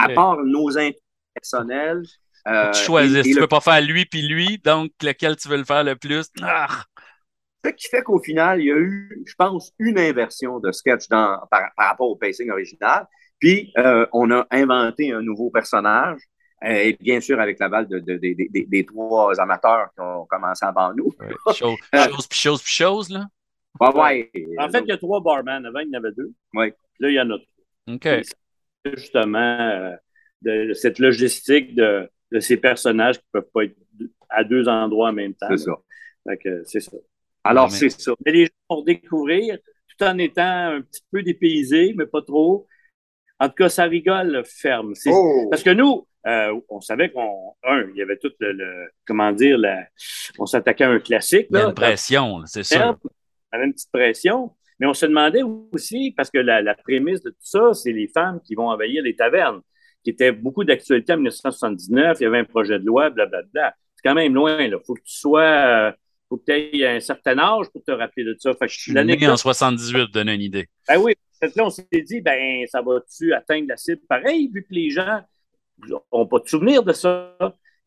à 0.00 0.08
part 0.14 0.36
nos 0.44 0.76
intérêts 0.76 0.96
personnels. 1.34 2.02
euh, 2.46 2.70
tu 2.72 2.80
choisis. 2.84 3.16
et- 3.16 3.20
et 3.20 3.22
tu 3.24 3.34
le- 3.34 3.40
peux 3.40 3.48
pas 3.48 3.60
faire 3.60 3.80
lui 3.82 4.06
puis 4.06 4.22
lui, 4.26 4.58
donc 4.58 4.90
lequel 5.02 5.36
tu 5.36 5.48
veux 5.48 5.56
le 5.58 5.64
faire 5.64 5.84
le 5.84 5.96
plus? 5.96 6.26
Ah! 6.42 6.68
Ce 7.64 7.70
qui 7.70 7.88
fait 7.88 8.02
qu'au 8.02 8.20
final, 8.20 8.60
il 8.60 8.66
y 8.66 8.72
a 8.72 8.76
eu, 8.76 9.22
je 9.26 9.34
pense, 9.36 9.72
une 9.78 9.98
inversion 9.98 10.58
de 10.60 10.70
sketch 10.72 11.08
dans, 11.08 11.38
par, 11.50 11.62
par 11.76 11.88
rapport 11.88 12.08
au 12.08 12.16
pacing 12.16 12.50
original. 12.50 13.06
Puis, 13.40 13.72
euh, 13.76 14.06
on 14.12 14.30
a 14.30 14.46
inventé 14.50 15.12
un 15.12 15.20
nouveau 15.22 15.50
personnage. 15.50 16.20
euh, 16.64 16.68
et 16.70 16.96
bien 17.00 17.20
sûr, 17.20 17.38
avec 17.40 17.58
l'aval 17.60 17.86
de, 17.86 17.98
de- 18.00 18.14
de- 18.16 18.34
de- 18.34 18.68
des 18.68 18.84
trois 18.84 19.38
amateurs 19.40 19.90
qui 19.94 20.00
ont 20.00 20.24
commencé 20.26 20.64
avant 20.64 20.92
nous. 20.94 21.12
Ouais. 21.20 21.54
Chose, 21.54 21.76
Euh, 21.94 22.04
chose 22.08 22.26
puis 22.26 22.38
chose 22.38 22.62
puis 22.62 22.72
chose, 22.72 23.08
là. 23.10 23.26
Ouais, 23.80 24.30
ouais. 24.34 24.44
En 24.58 24.68
fait, 24.68 24.80
il 24.80 24.88
y 24.88 24.92
a 24.92 24.98
trois 24.98 25.20
barman. 25.20 25.64
Avant, 25.66 25.78
il 25.80 25.88
y 25.88 25.96
en 25.96 25.98
avait 25.98 26.12
deux. 26.12 26.32
Oui. 26.54 26.72
Là, 27.00 27.08
il 27.10 27.14
y 27.14 27.20
en 27.20 27.30
a 27.30 27.38
trois. 27.38 27.94
OK. 27.94 28.06
Et 28.06 28.22
justement 28.96 29.38
euh, 29.60 29.96
de 30.42 30.72
cette 30.72 30.98
logistique 30.98 31.74
de, 31.74 32.08
de 32.32 32.40
ces 32.40 32.56
personnages 32.56 33.16
qui 33.18 33.24
ne 33.34 33.40
peuvent 33.40 33.50
pas 33.52 33.64
être 33.64 33.76
à 34.30 34.44
deux 34.44 34.68
endroits 34.68 35.08
en 35.10 35.12
même 35.12 35.34
temps. 35.34 35.48
C'est 35.50 35.58
ça. 35.58 35.72
Fait 36.28 36.36
que 36.38 36.62
c'est 36.64 36.80
ça. 36.80 36.96
Alors, 37.44 37.66
Ouais, 37.66 37.70
mais- 37.72 37.78
c'est 37.90 38.00
ça. 38.00 38.12
Mais 38.24 38.32
les 38.32 38.44
gens 38.46 38.52
vont 38.76 38.82
découvrir 38.82 39.58
tout 39.96 40.04
en 40.04 40.18
étant 40.18 40.42
un 40.74 40.80
petit 40.82 41.02
peu 41.10 41.22
dépaysés, 41.22 41.94
mais 41.96 42.06
pas 42.06 42.22
trop. 42.22 42.66
En 43.40 43.48
tout 43.48 43.54
cas, 43.54 43.68
ça 43.68 43.84
rigole 43.84 44.42
ferme. 44.44 44.94
C'est- 44.94 45.10
Oh! 45.12 45.48
Parce 45.50 45.62
que 45.62 45.70
nous, 45.70 46.06
euh, 46.26 46.60
on 46.68 46.80
savait 46.80 47.10
qu'on. 47.10 47.54
Un, 47.62 47.88
il 47.90 47.96
y 47.96 48.02
avait 48.02 48.18
tout 48.18 48.32
le. 48.40 48.52
le- 48.52 48.90
comment 49.06 49.32
dire, 49.32 49.56
la, 49.58 49.86
on 50.38 50.46
s'attaquait 50.46 50.84
à 50.84 50.90
un 50.90 50.98
classique. 51.00 51.46
Il 51.50 51.54
y 51.54 51.56
a 51.56 51.62
Là, 51.62 51.68
une 51.68 51.74
pression, 51.74 52.42
c'est 52.46 52.64
sûr. 52.64 52.98
On 53.52 53.56
avait 53.56 53.66
une 53.66 53.72
petite 53.72 53.92
pression. 53.92 54.54
Mais 54.80 54.86
on 54.86 54.94
se 54.94 55.06
demandait 55.06 55.42
aussi, 55.42 56.12
parce 56.16 56.30
que 56.30 56.38
la, 56.38 56.62
la 56.62 56.74
prémisse 56.74 57.22
de 57.22 57.30
tout 57.30 57.36
ça, 57.40 57.74
c'est 57.74 57.92
les 57.92 58.06
femmes 58.06 58.40
qui 58.44 58.54
vont 58.54 58.68
envahir 58.68 59.02
les 59.02 59.16
tavernes, 59.16 59.60
qui 60.04 60.10
était 60.10 60.30
beaucoup 60.30 60.64
d'actualité 60.64 61.14
en 61.14 61.16
1979. 61.16 62.18
Il 62.20 62.22
y 62.22 62.26
avait 62.26 62.38
un 62.38 62.44
projet 62.44 62.78
de 62.78 62.84
loi, 62.84 63.10
blablabla. 63.10 63.74
C'est 63.96 64.08
quand 64.08 64.14
même 64.14 64.34
loin. 64.34 64.60
Il 64.60 64.76
faut 64.86 64.94
que 64.94 65.02
tu 65.02 65.16
sois 65.16 65.42
euh, 65.42 65.92
faut 66.28 66.36
que 66.36 66.44
tu 66.46 66.52
aies 66.52 66.86
un 66.86 67.00
certain 67.00 67.38
âge 67.38 67.66
pour 67.72 67.82
te 67.82 67.90
rappeler 67.90 68.24
de 68.24 68.36
ça. 68.38 68.52
Fait 68.52 68.66
que 68.66 68.72
Je 68.72 68.80
suis 68.80 68.92
né 68.92 69.28
en 69.28 69.36
78, 69.36 69.98
pour 69.98 70.08
donner 70.10 70.34
une 70.34 70.42
idée. 70.42 70.68
Ben 70.86 70.98
oui, 70.98 71.14
fait 71.40 71.50
que 71.50 71.58
là, 71.58 71.64
on 71.66 71.70
s'est 71.70 71.86
dit, 71.92 72.20
ben, 72.20 72.64
ça 72.68 72.82
va-tu 72.82 73.32
atteindre 73.32 73.68
la 73.68 73.76
cible 73.76 74.02
pareil, 74.08 74.50
vu 74.52 74.62
que 74.62 74.74
les 74.74 74.90
gens 74.90 75.22
n'ont 76.12 76.26
pas 76.26 76.40
de 76.40 76.48
souvenir 76.48 76.82
de 76.82 76.92
ça? 76.92 77.36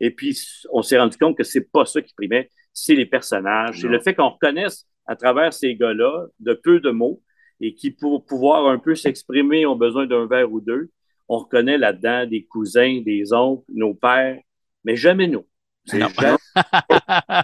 Et 0.00 0.10
puis, 0.10 0.36
on 0.72 0.82
s'est 0.82 0.98
rendu 0.98 1.16
compte 1.16 1.36
que 1.36 1.44
c'est 1.44 1.70
pas 1.70 1.84
ça 1.84 2.02
qui 2.02 2.14
primait, 2.14 2.50
c'est 2.72 2.94
les 2.94 3.06
personnages. 3.06 3.80
C'est 3.80 3.88
le 3.88 4.00
fait 4.00 4.14
qu'on 4.14 4.30
reconnaisse 4.30 4.86
à 5.06 5.16
travers 5.16 5.52
ces 5.52 5.74
gars-là 5.74 6.26
de 6.40 6.54
peu 6.54 6.80
de 6.80 6.90
mots 6.90 7.22
et 7.60 7.74
qui, 7.74 7.90
pour 7.90 8.24
pouvoir 8.24 8.66
un 8.66 8.78
peu 8.78 8.94
s'exprimer, 8.94 9.66
ont 9.66 9.76
besoin 9.76 10.06
d'un 10.06 10.26
verre 10.26 10.52
ou 10.52 10.60
deux. 10.60 10.90
On 11.28 11.38
reconnaît 11.38 11.78
là-dedans 11.78 12.26
des 12.26 12.44
cousins, 12.44 13.00
des 13.04 13.32
oncles, 13.32 13.64
nos 13.72 13.94
pères, 13.94 14.38
mais 14.84 14.96
jamais 14.96 15.28
nous. 15.28 15.46
C'est 15.84 16.00
jamais- 16.00 16.36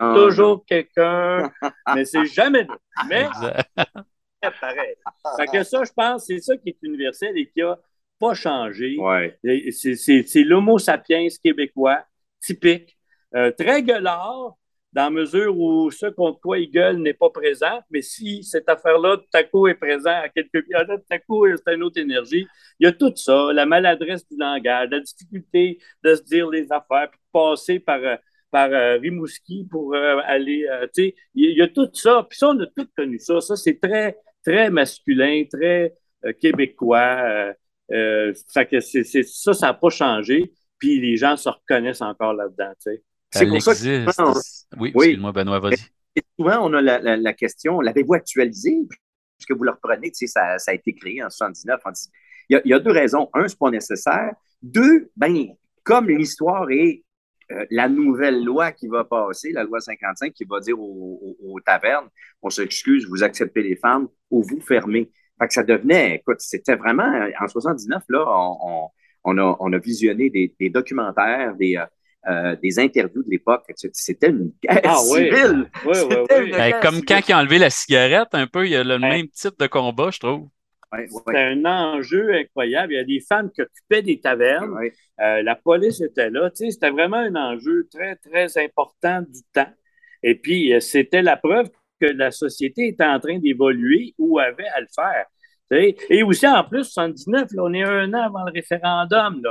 Ah, 0.00 0.14
toujours 0.16 0.64
quelqu'un, 0.66 1.52
mais 1.94 2.04
c'est 2.04 2.26
jamais 2.26 2.64
nous. 2.64 2.74
Mais 3.08 3.28
pareil. 4.60 4.94
Fait 5.36 5.46
que 5.46 5.62
ça, 5.62 5.84
je 5.84 5.92
pense, 5.92 6.26
c'est 6.26 6.40
ça 6.40 6.56
qui 6.56 6.70
est 6.70 6.78
universel 6.82 7.36
et 7.38 7.48
qui 7.48 7.60
n'a 7.60 7.78
pas 8.18 8.34
changé. 8.34 8.96
Ouais. 8.98 9.38
C'est 9.72 10.42
l'homo 10.42 10.78
sapiens 10.78 11.26
québécois, 11.42 12.04
typique, 12.40 12.98
euh, 13.36 13.52
très 13.52 13.82
gueulard, 13.82 14.54
dans 14.92 15.04
la 15.04 15.10
mesure 15.10 15.56
où 15.58 15.90
ce 15.90 16.06
contre 16.06 16.40
quoi 16.40 16.58
il 16.58 16.70
gueule 16.70 16.98
n'est 16.98 17.14
pas 17.14 17.30
présent, 17.30 17.80
mais 17.90 18.02
si 18.02 18.42
cette 18.44 18.68
affaire-là, 18.68 19.16
tout 19.16 19.24
à 19.32 19.42
coup, 19.44 19.66
est 19.66 19.74
présent 19.74 20.10
à 20.10 20.28
quelques 20.28 20.50
pieds, 20.64 20.76
tout 20.86 21.00
à 21.10 21.18
coup, 21.18 21.46
c'est 21.48 21.74
une 21.74 21.82
autre 21.82 21.98
énergie. 21.98 22.46
Il 22.78 22.84
y 22.84 22.86
a 22.88 22.92
tout 22.92 23.12
ça, 23.16 23.52
la 23.52 23.64
maladresse 23.66 24.26
du 24.28 24.36
langage, 24.38 24.88
la 24.90 25.00
difficulté 25.00 25.78
de 26.04 26.14
se 26.14 26.22
dire 26.22 26.50
les 26.50 26.70
affaires, 26.72 27.08
puis 27.10 27.18
de 27.18 27.30
passer 27.32 27.78
par, 27.80 28.00
euh, 28.02 28.16
par 28.50 28.70
euh, 28.70 28.96
Rimouski 28.98 29.66
pour 29.70 29.94
euh, 29.94 30.18
aller, 30.24 30.66
euh, 30.70 30.86
tu 30.94 31.04
sais, 31.04 31.14
il 31.34 31.56
y, 31.56 31.62
a- 31.62 31.68
tout 31.68 31.88
ça. 31.94 32.26
Puis 32.28 32.38
ça, 32.38 32.48
on 32.50 32.60
a 32.60 32.66
tout 32.66 32.86
connu 32.96 33.18
ça. 33.18 33.40
Ça, 33.40 33.56
c'est 33.56 33.80
très, 33.80 34.16
très 34.44 34.70
masculin, 34.70 35.44
très 35.50 35.94
euh, 36.26 36.32
québécois. 36.34 37.54
fait 38.52 38.66
que 38.70 38.80
c'est- 38.80 39.22
ça, 39.24 39.52
ça 39.54 39.66
n'a 39.68 39.74
pas 39.74 39.90
changé. 39.90 40.52
Puis 40.78 41.00
les 41.00 41.16
gens 41.16 41.36
se 41.36 41.48
reconnaissent 41.48 42.02
encore 42.02 42.34
là-dedans, 42.34 42.72
tu 42.84 42.92
sais. 42.92 43.02
C'est 43.32 43.46
pour 43.46 43.62
ça 43.62 43.72
que 43.72 43.78
souvent, 44.12 44.32
Oui, 44.78 44.92
Oui. 44.94 45.04
excuse-moi, 45.06 45.32
Benoît, 45.32 45.60
vas-y. 45.60 45.76
Et 46.16 46.22
souvent, 46.38 46.58
on 46.68 46.72
a 46.74 46.82
la, 46.82 46.98
la- 46.98 47.16
la 47.16 47.32
question, 47.32 47.80
l'avez-vous 47.80 48.14
actualisé? 48.14 48.76
Puisque 49.38 49.52
vous 49.58 49.64
le 49.64 49.70
reprenez, 49.70 50.10
tu 50.10 50.18
sais, 50.18 50.26
ça, 50.26 50.58
ça 50.58 50.70
a 50.70 50.74
été 50.74 50.94
créé 50.94 51.22
en 51.22 51.30
79. 51.30 51.80
en 51.84 51.90
10 51.90 52.10
Il, 52.48 52.52
y 52.54 52.56
a, 52.56 52.62
il 52.64 52.70
y 52.70 52.74
a 52.74 52.78
deux 52.78 52.92
raisons. 52.92 53.28
Un, 53.34 53.48
c'est 53.48 53.58
pas 53.58 53.70
nécessaire. 53.70 54.32
Deux, 54.60 55.10
ben, 55.16 55.48
comme 55.82 56.08
l'histoire 56.08 56.70
est 56.70 57.02
euh, 57.50 57.64
la 57.70 57.88
nouvelle 57.88 58.44
loi 58.44 58.70
qui 58.72 58.86
va 58.88 59.04
passer, 59.04 59.50
la 59.52 59.64
loi 59.64 59.80
55, 59.80 60.32
qui 60.32 60.44
va 60.44 60.60
dire 60.60 60.78
aux, 60.78 61.18
aux- 61.40 61.54
aux 61.54 61.60
tavernes, 61.60 62.08
on 62.42 62.50
s'excuse, 62.50 63.06
vous 63.08 63.22
acceptez 63.24 63.62
les 63.62 63.76
femmes 63.76 64.08
ou 64.30 64.42
vous 64.42 64.60
fermez. 64.60 65.10
Fait 65.40 65.48
que 65.48 65.54
ça 65.54 65.62
devenait, 65.64 66.16
écoute, 66.16 66.40
c'était 66.40 66.76
vraiment, 66.76 67.10
en 67.40 67.48
79, 67.48 68.02
là, 68.10 68.24
on, 68.28 68.58
on- 68.62 68.88
on 69.24 69.38
a, 69.38 69.56
on 69.60 69.72
a 69.72 69.78
visionné 69.78 70.30
des, 70.30 70.54
des 70.60 70.68
documentaires, 70.70 71.54
des, 71.56 71.76
euh, 71.76 71.86
euh, 72.28 72.56
des 72.62 72.78
interviews 72.78 73.22
de 73.24 73.30
l'époque. 73.30 73.64
C'était 73.92 74.28
une 74.30 74.52
guerre 74.62 74.80
Ah 74.84 74.96
civile. 74.96 75.70
Oui, 75.84 75.96
oui, 76.08 76.16
C'était 76.20 76.40
oui. 76.40 76.50
une 76.50 76.56
Ben, 76.56 76.70
guerre 76.70 76.80
comme 76.80 77.02
civile. 77.02 77.04
quand 77.06 77.20
il 77.28 77.32
a 77.32 77.38
enlevé 77.40 77.58
la 77.58 77.70
cigarette, 77.70 78.28
un 78.32 78.46
peu, 78.46 78.66
il 78.66 78.72
y 78.72 78.76
a 78.76 78.84
le 78.84 78.98
Ouais. 79.02 79.08
même 79.08 79.28
type 79.28 79.58
de 79.58 79.66
combat, 79.66 80.10
je 80.10 80.20
trouve. 80.20 80.48
Ouais, 80.92 81.06
C'était 81.08 81.38
un 81.38 81.64
enjeu 81.64 82.34
incroyable. 82.34 82.92
Il 82.92 82.96
y 82.96 82.98
a 82.98 83.04
des 83.04 83.20
femmes 83.20 83.50
qui 83.50 83.62
occupaient 83.62 84.02
des 84.02 84.20
tavernes. 84.20 84.74
ouais. 84.74 84.92
Euh, 85.20 85.42
la 85.42 85.54
police 85.56 86.00
était 86.02 86.30
là. 86.30 86.50
Tu 86.50 86.66
sais, 86.66 86.70
c'était 86.70 86.90
vraiment 86.90 87.16
un 87.18 87.34
enjeu 87.34 87.88
très, 87.90 88.16
très 88.16 88.58
important 88.62 89.22
du 89.22 89.40
temps. 89.54 89.72
Et 90.22 90.34
puis, 90.34 90.72
euh, 90.74 90.80
c'était 90.80 91.22
la 91.22 91.36
preuve 91.36 91.70
que 92.00 92.06
la 92.06 92.30
société 92.30 92.88
était 92.88 93.04
en 93.04 93.20
train 93.20 93.38
d'évoluer 93.38 94.14
ou 94.18 94.38
avait 94.38 94.66
à 94.68 94.80
le 94.80 94.86
faire. 94.94 95.26
Et 96.10 96.22
aussi, 96.22 96.46
en 96.46 96.64
plus, 96.64 96.84
79, 96.84 97.48
là, 97.52 97.62
on 97.64 97.72
est 97.72 97.82
un 97.82 98.12
an 98.14 98.22
avant 98.22 98.44
le 98.44 98.52
référendum. 98.52 99.42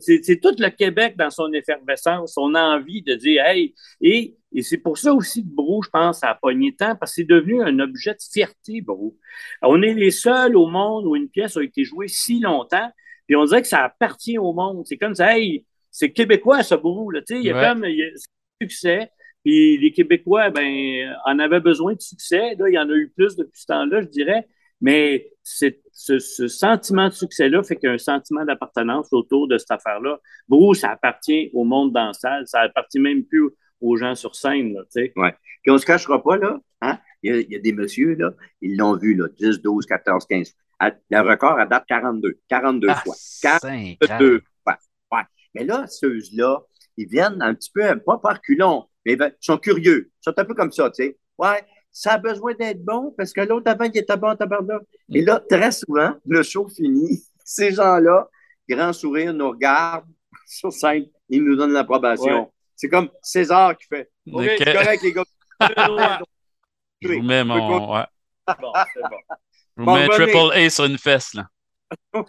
C'est 0.00 0.40
tout 0.40 0.54
le 0.58 0.68
Québec 0.70 1.16
dans 1.16 1.30
son 1.30 1.52
effervescence, 1.52 2.34
son 2.34 2.54
envie 2.54 3.02
de 3.02 3.14
dire 3.14 3.44
Hey, 3.44 3.74
et, 4.00 4.36
et 4.52 4.62
c'est 4.62 4.78
pour 4.78 4.98
ça 4.98 5.12
aussi 5.14 5.42
que 5.42 5.48
Brou, 5.54 5.82
je 5.82 5.90
pense, 5.90 6.22
a 6.24 6.34
pogné 6.34 6.74
tant, 6.74 6.96
parce 6.96 7.12
que 7.12 7.16
c'est 7.16 7.24
devenu 7.28 7.62
un 7.62 7.78
objet 7.80 8.12
de 8.12 8.18
fierté, 8.32 8.80
Brou. 8.80 9.16
On 9.62 9.82
est 9.82 9.94
les 9.94 10.10
seuls 10.10 10.56
au 10.56 10.66
monde 10.66 11.06
où 11.06 11.16
une 11.16 11.28
pièce 11.28 11.56
a 11.56 11.62
été 11.62 11.84
jouée 11.84 12.08
si 12.08 12.40
longtemps, 12.40 12.90
puis 13.26 13.36
on 13.36 13.44
dirait 13.44 13.62
que 13.62 13.68
ça 13.68 13.84
appartient 13.84 14.38
au 14.38 14.52
monde. 14.52 14.84
C'est 14.86 14.98
comme 14.98 15.14
ça, 15.14 15.36
hey, 15.36 15.64
c'est 15.90 16.10
québécois, 16.12 16.62
ce 16.62 16.74
Brou. 16.74 17.10
Là, 17.10 17.20
tu 17.20 17.34
sais, 17.34 17.40
il 17.40 17.46
y 17.46 17.50
a 17.50 17.56
Ouais. 17.60 17.68
comme 17.68 17.84
il 17.84 17.96
y 17.96 18.02
a 18.02 18.08
succès. 18.62 19.10
Puis 19.44 19.78
les 19.78 19.90
Québécois, 19.92 20.50
ben, 20.50 21.16
en 21.24 21.38
avaient 21.38 21.60
besoin 21.60 21.94
de 21.94 22.00
succès. 22.00 22.54
Là, 22.58 22.68
il 22.68 22.74
y 22.74 22.78
en 22.78 22.88
a 22.90 22.92
eu 22.92 23.08
plus 23.08 23.36
depuis 23.36 23.58
ce 23.60 23.66
temps-là, 23.66 24.02
je 24.02 24.08
dirais. 24.08 24.46
Mais 24.82 25.30
ce, 25.92 26.18
ce 26.18 26.48
sentiment 26.48 27.08
de 27.08 27.12
succès-là 27.14 27.62
fait 27.62 27.76
qu'il 27.76 27.88
y 27.88 27.90
a 27.90 27.94
un 27.94 27.98
sentiment 27.98 28.44
d'appartenance 28.44 29.08
autour 29.12 29.48
de 29.48 29.58
cette 29.58 29.70
affaire-là. 29.70 30.18
Brou, 30.48 30.74
ça 30.74 30.90
appartient 30.90 31.50
au 31.52 31.64
monde 31.64 31.92
dans 31.92 32.06
la 32.08 32.12
salle, 32.12 32.46
ça 32.46 32.60
appartient 32.60 33.00
même 33.00 33.24
plus 33.24 33.50
aux 33.80 33.96
gens 33.96 34.14
sur 34.14 34.34
scène. 34.34 34.74
Là, 34.74 34.82
tu 34.84 35.02
sais. 35.02 35.12
Puis 35.62 35.70
on 35.70 35.78
se 35.78 35.86
cachera 35.86 36.22
pas, 36.22 36.36
là. 36.36 36.58
Hein? 36.80 36.98
Il, 37.22 37.30
y 37.30 37.36
a, 37.36 37.40
il 37.40 37.50
y 37.52 37.56
a 37.56 37.58
des 37.58 37.72
messieurs, 37.72 38.14
là, 38.14 38.32
ils 38.62 38.76
l'ont 38.76 38.96
vu, 38.96 39.14
là, 39.14 39.26
10, 39.38 39.60
12, 39.60 39.86
14, 39.86 40.26
15. 40.26 40.54
À- 40.78 40.92
le 41.10 41.20
record 41.20 41.58
à 41.58 41.66
date 41.66 41.84
42. 41.86 42.38
42 42.48 42.88
Ah, 42.90 42.94
fois. 43.04 43.14
cinq 43.16 43.98
42 44.00 44.36
ans. 44.36 44.40
fois. 44.64 44.78
Ouais. 45.12 45.24
Mais 45.54 45.64
là, 45.64 45.86
ceux-là, 45.86 46.62
ils 46.96 47.08
viennent 47.08 47.42
un 47.42 47.54
petit 47.54 47.70
peu, 47.72 47.82
pas 48.00 48.18
par 48.18 48.40
culon, 48.40 48.86
mais 49.04 49.16
ben, 49.16 49.30
ils 49.30 49.44
sont 49.44 49.58
curieux. 49.58 50.10
Ils 50.10 50.22
sont 50.22 50.38
un 50.38 50.44
peu 50.44 50.54
comme 50.54 50.72
ça, 50.72 50.90
tu 50.90 51.04
sais. 51.04 51.18
Ouais, 51.38 51.62
ça 51.92 52.12
a 52.12 52.18
besoin 52.18 52.54
d'être 52.54 52.82
bon 52.84 53.12
parce 53.16 53.32
que 53.32 53.40
l'autre 53.40 53.70
avant, 53.70 53.84
il 53.84 53.96
était 53.96 54.16
bon, 54.16 54.34
tabarnak. 54.36 54.82
Et 55.12 55.22
là, 55.22 55.40
très 55.48 55.72
souvent, 55.72 56.14
le 56.26 56.42
show 56.42 56.68
finit. 56.68 57.22
Ces 57.44 57.72
gens-là, 57.72 58.28
grand 58.68 58.92
sourire, 58.92 59.34
nous 59.34 59.50
regardent 59.50 60.06
sur 60.46 60.72
scène, 60.72 61.06
ils 61.28 61.42
nous 61.42 61.56
donnent 61.56 61.72
l'approbation. 61.72 62.44
Ouais. 62.44 62.48
C'est 62.76 62.88
comme 62.88 63.10
César 63.22 63.76
qui 63.76 63.86
fait. 63.86 64.10
OK, 64.32 64.42
Ok. 64.42 64.50
c'est 64.58 64.72
correct, 64.72 65.02
les 65.02 65.12
gars. 65.12 65.24
Je 67.02 67.14
vous 67.14 67.22
mets 67.22 67.44
mon. 67.44 67.94
Ouais. 67.94 68.04
Bon, 68.60 68.72
c'est 68.94 69.00
bon. 69.02 69.16
Je 69.76 69.82
vous 69.82 69.84
Bon, 69.86 69.94
mets 69.94 70.08
triple 70.08 70.52
A 70.54 70.70
sur 70.70 70.84
une 70.84 70.98
fesse, 70.98 71.34
là. 71.34 71.46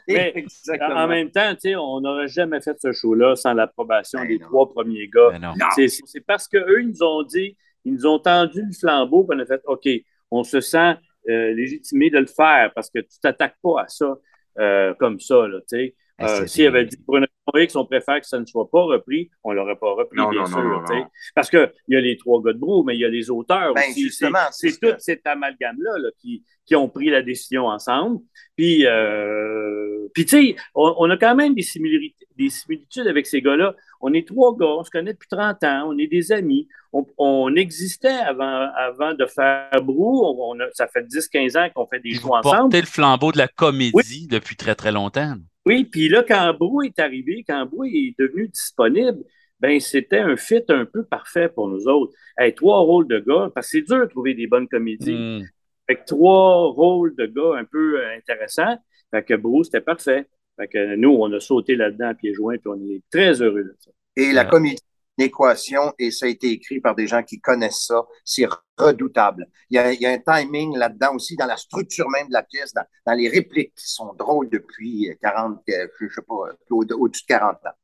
Mais, 0.08 0.32
Exactement. 0.36 0.95
En 0.95 1.08
même 1.08 1.30
temps, 1.30 1.54
on 1.78 2.02
n'aurait 2.02 2.28
jamais 2.28 2.62
fait 2.62 2.80
ce 2.82 2.91
show-là 2.91 3.36
sans 3.36 3.54
l'approbation 3.54 4.19
Ben 4.19 4.28
des 4.28 4.39
non. 4.39 4.47
trois 4.47 4.69
premiers 4.69 5.08
gars. 5.08 5.38
Ben 5.39 5.54
c'est 5.76 6.21
parce 6.26 6.47
qu'eux, 6.47 6.82
ils 6.82 6.89
nous 6.89 7.04
ont 7.04 7.24
dit, 7.24 7.56
ils 7.86 7.94
nous 7.94 8.06
ont 8.06 8.20
tendu 8.20 8.62
le 8.63 8.74
flambeau, 8.74 9.24
puis 9.24 9.38
on 9.38 9.41
a 9.41 9.46
fait 9.46 9.62
OK, 9.65 9.88
on 10.32 10.44
se 10.44 10.62
sent 10.62 10.96
euh, 11.30 11.54
légitimé 11.54 12.10
de 12.10 12.17
le 12.20 12.26
faire 12.26 12.72
parce 12.74 12.89
que 12.89 13.00
tu 13.00 13.20
t'attaques 13.22 13.58
pas 13.62 13.82
à 13.84 13.88
ça 13.88 14.17
euh, 14.60 14.94
comme 14.96 15.20
ça, 15.20 15.48
là, 15.48 15.60
tu 15.62 15.78
sais. 15.78 15.96
Ben, 16.20 16.28
Euh, 16.44 16.48
S'il 16.48 16.67
avait 16.67 16.86
dit 16.86 16.98
pour 16.98 17.17
une 17.17 17.24
raison 17.24 17.32
X, 17.57 17.75
on 17.75 17.85
préfère 17.85 18.19
que 18.21 18.27
ça 18.27 18.39
ne 18.39 18.45
soit 18.45 18.69
pas 18.69 18.81
repris, 18.83 19.29
on 19.43 19.51
l'aurait 19.53 19.75
pas 19.75 19.91
repris, 19.93 20.17
Non, 20.17 20.29
bien 20.29 20.41
non, 20.41 20.47
sûr. 20.47 20.63
non. 20.63 21.05
Parce 21.35 21.49
qu'il 21.49 21.71
y 21.89 21.95
a 21.95 22.01
les 22.01 22.17
trois 22.17 22.41
gars 22.41 22.53
de 22.53 22.57
Brou, 22.59 22.83
mais 22.83 22.95
il 22.95 22.99
y 23.01 23.05
a 23.05 23.09
les 23.09 23.29
auteurs 23.29 23.73
Ben, 23.73 23.83
aussi. 23.89 24.01
justement, 24.03 24.39
C'est 24.51 24.69
c'est 24.69 24.69
c'est 24.69 24.73
ce 24.73 24.79
tout 24.91 24.95
que- 24.97 25.01
cet 25.01 25.27
amalgame-là 25.27 25.97
là, 25.99 26.09
qui, 26.19 26.43
qui 26.65 26.75
ont 26.75 26.89
pris 26.89 27.09
la 27.09 27.21
décision 27.21 27.65
ensemble. 27.67 28.19
Puis, 28.55 28.85
euh, 28.85 30.07
puis 30.13 30.25
tu 30.25 30.29
sais, 30.29 30.55
on, 30.75 30.93
on 30.97 31.09
a 31.09 31.17
quand 31.17 31.35
même 31.35 31.53
des 31.55 31.61
similarités, 31.61 32.27
des 32.37 32.49
similitudes 32.49 33.07
avec 33.07 33.25
ces 33.27 33.41
gars-là. 33.41 33.75
On 34.01 34.13
est 34.13 34.27
trois 34.27 34.55
gars, 34.57 34.65
on 34.65 34.83
se 34.83 34.89
connaît 34.89 35.13
depuis 35.13 35.27
30 35.29 35.63
ans, 35.63 35.83
on 35.87 35.97
est 35.97 36.07
des 36.07 36.31
amis. 36.31 36.67
On, 36.93 37.05
on 37.17 37.55
existait 37.55 38.09
avant, 38.09 38.67
avant 38.75 39.13
de 39.13 39.25
faire 39.25 39.69
Brou. 39.83 40.21
On, 40.25 40.55
on 40.55 40.59
a- 40.59 40.69
ça 40.73 40.87
fait 40.87 41.03
10-15 41.03 41.55
ans 41.57 41.69
qu'on 41.73 41.85
fait 41.87 41.99
des 41.99 42.09
Puis 42.09 42.19
shows 42.19 42.27
vous 42.27 42.33
ensemble. 42.33 42.57
portez 42.57 42.81
le 42.81 42.87
flambeau 42.87 43.31
de 43.31 43.37
la 43.37 43.47
comédie 43.47 44.27
depuis 44.27 44.55
très, 44.55 44.75
très 44.75 44.91
longtemps. 44.91 45.35
Oui, 45.65 45.86
puis 45.86 46.10
là, 46.10 46.24
quand 46.28 46.54
Brou 46.58 46.82
est 46.82 46.97
arrivé, 47.00 47.43
quand 47.47 47.65
Brou 47.67 47.86
est 47.86 48.15
devenu 48.17 48.47
disponible, 48.47 49.24
ben 49.60 49.80
c'était 49.80 50.17
un 50.19 50.36
fit 50.38 50.63
un 50.69 50.86
peu 50.86 51.04
parfait 51.06 51.47
pour 51.50 51.67
nous 51.69 51.88
autres. 51.88 52.13
Hey, 52.38 52.54
trois 52.56 52.80
rôles 52.80 53.08
de 53.08 53.19
gars, 53.19 53.52
parce 53.54 53.67
que 53.67 53.71
c'est 53.78 53.82
dur 53.84 54.00
de 54.00 54.06
trouver 54.06 54.34
des 54.34 54.47
bonnes 54.47 54.67
comédies. 54.67 55.13
Hmm. 55.13 55.43
Fait 55.88 55.95
que 55.97 56.06
trois 56.08 56.71
rôles 56.71 57.15
de 57.15 57.26
gars 57.28 57.58
un 57.60 57.65
peu 57.65 58.00
euh, 58.02 58.15
intéressants. 58.17 58.78
Fait 59.12 59.24
que 59.24 59.36
Brou, 59.36 59.63
c'était 59.63 59.82
parfait. 59.82 60.26
Fait 60.60 60.67
que 60.67 60.95
nous, 60.95 61.10
on 61.12 61.32
a 61.32 61.39
sauté 61.39 61.76
là-dedans 61.76 62.08
à 62.10 62.13
pieds 62.15 62.34
joints, 62.34 62.58
puis 62.58 62.67
on 62.69 62.89
est 62.89 63.04
très 63.12 63.39
heureux 63.41 63.63
de 63.63 63.76
ça. 63.80 63.91
Et 64.15 64.32
la 64.32 64.43
Ouais. 64.43 64.50
comédie, 64.50 64.78
équation, 65.21 65.93
et 65.99 66.12
ça 66.12 66.25
a 66.25 66.29
été 66.29 66.49
écrit 66.51 66.79
par 66.81 66.95
des 66.95 67.07
gens 67.07 67.23
qui 67.23 67.39
connaissent 67.39 67.86
ça, 67.88 68.03
c'est 68.25 68.47
redoutable. 68.77 69.47
Il 69.69 69.75
y, 69.75 69.79
a, 69.79 69.93
il 69.93 70.01
y 70.01 70.05
a 70.05 70.12
un 70.12 70.17
timing 70.19 70.75
là-dedans 70.77 71.15
aussi, 71.15 71.36
dans 71.36 71.45
la 71.45 71.57
structure 71.57 72.10
même 72.10 72.27
de 72.27 72.34
la 72.34 72.43
pièce, 72.43 72.73
dans, 72.73 72.84
dans 73.05 73.13
les 73.13 73.29
répliques 73.29 73.73
qui 73.75 73.88
sont 73.89 74.13
drôles 74.13 74.49
depuis 74.49 75.10
40, 75.21 75.60
euh, 75.69 75.88
je 75.99 76.07
sais 76.13 76.21
pas, 76.27 76.34
au- 76.69 76.84
au-dessus 76.84 77.23
de 77.23 77.27
40 77.27 77.57
ans. 77.65 77.75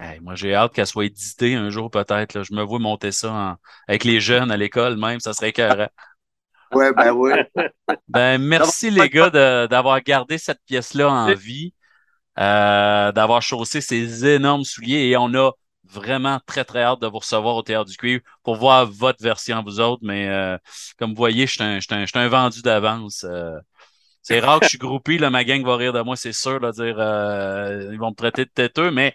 Hey, 0.00 0.18
moi, 0.20 0.34
j'ai 0.34 0.54
hâte 0.54 0.72
qu'elle 0.74 0.86
soit 0.86 1.04
éditée 1.04 1.54
un 1.54 1.70
jour, 1.70 1.90
peut-être. 1.90 2.34
là. 2.34 2.42
Je 2.42 2.52
me 2.54 2.62
vois 2.62 2.78
monter 2.80 3.12
ça 3.12 3.32
en- 3.32 3.56
avec 3.86 4.04
les 4.04 4.20
jeunes 4.20 4.50
à 4.50 4.56
l'école, 4.56 4.96
même. 4.98 5.20
Ça 5.20 5.32
serait 5.32 5.50
écœurant. 5.50 5.88
Ouais, 6.72 6.90
ben 6.94 7.12
oui. 7.12 7.32
Ben, 8.08 8.38
merci, 8.38 8.90
les 8.90 9.08
gars, 9.10 9.30
de- 9.30 9.66
d'avoir 9.66 10.00
gardé 10.02 10.38
cette 10.38 10.60
pièce-là 10.66 11.10
en 11.10 11.34
vie, 11.34 11.74
euh, 12.38 13.12
d'avoir 13.12 13.42
chaussé 13.42 13.80
ces 13.80 14.26
énormes 14.26 14.64
souliers. 14.64 15.08
Et 15.10 15.16
on 15.16 15.34
a 15.34 15.52
vraiment 15.84 16.40
très, 16.46 16.64
très 16.64 16.82
hâte 16.82 17.00
de 17.00 17.06
vous 17.06 17.18
recevoir 17.18 17.56
au 17.56 17.62
Théâtre 17.62 17.90
du 17.90 17.96
Cuivre 17.96 18.22
pour 18.42 18.56
voir 18.56 18.86
votre 18.86 19.22
version, 19.22 19.62
vous 19.62 19.80
autres. 19.80 20.02
Mais 20.04 20.28
euh, 20.28 20.56
comme 20.98 21.10
vous 21.10 21.16
voyez, 21.16 21.46
je 21.46 21.52
suis 21.52 21.62
un, 21.62 21.76
je 21.80 21.86
suis 21.86 21.94
un- 21.94 22.02
je 22.02 22.10
suis 22.10 22.18
un 22.18 22.28
vendu 22.28 22.62
d'avance. 22.62 23.24
euh. 23.24 23.58
c'est 24.22 24.40
rare 24.40 24.60
que 24.60 24.66
je 24.66 24.70
suis 24.70 24.78
groupé, 24.78 25.18
là, 25.18 25.30
ma 25.30 25.44
gang 25.44 25.64
va 25.64 25.76
rire 25.76 25.92
de 25.92 26.00
moi, 26.02 26.16
c'est 26.16 26.32
sûr, 26.32 26.60
là, 26.60 26.72
dire 26.72 26.96
euh, 26.98 27.90
ils 27.92 27.98
vont 27.98 28.10
me 28.10 28.14
traiter 28.14 28.44
de 28.44 28.50
têteux, 28.50 28.90
mais 28.90 29.14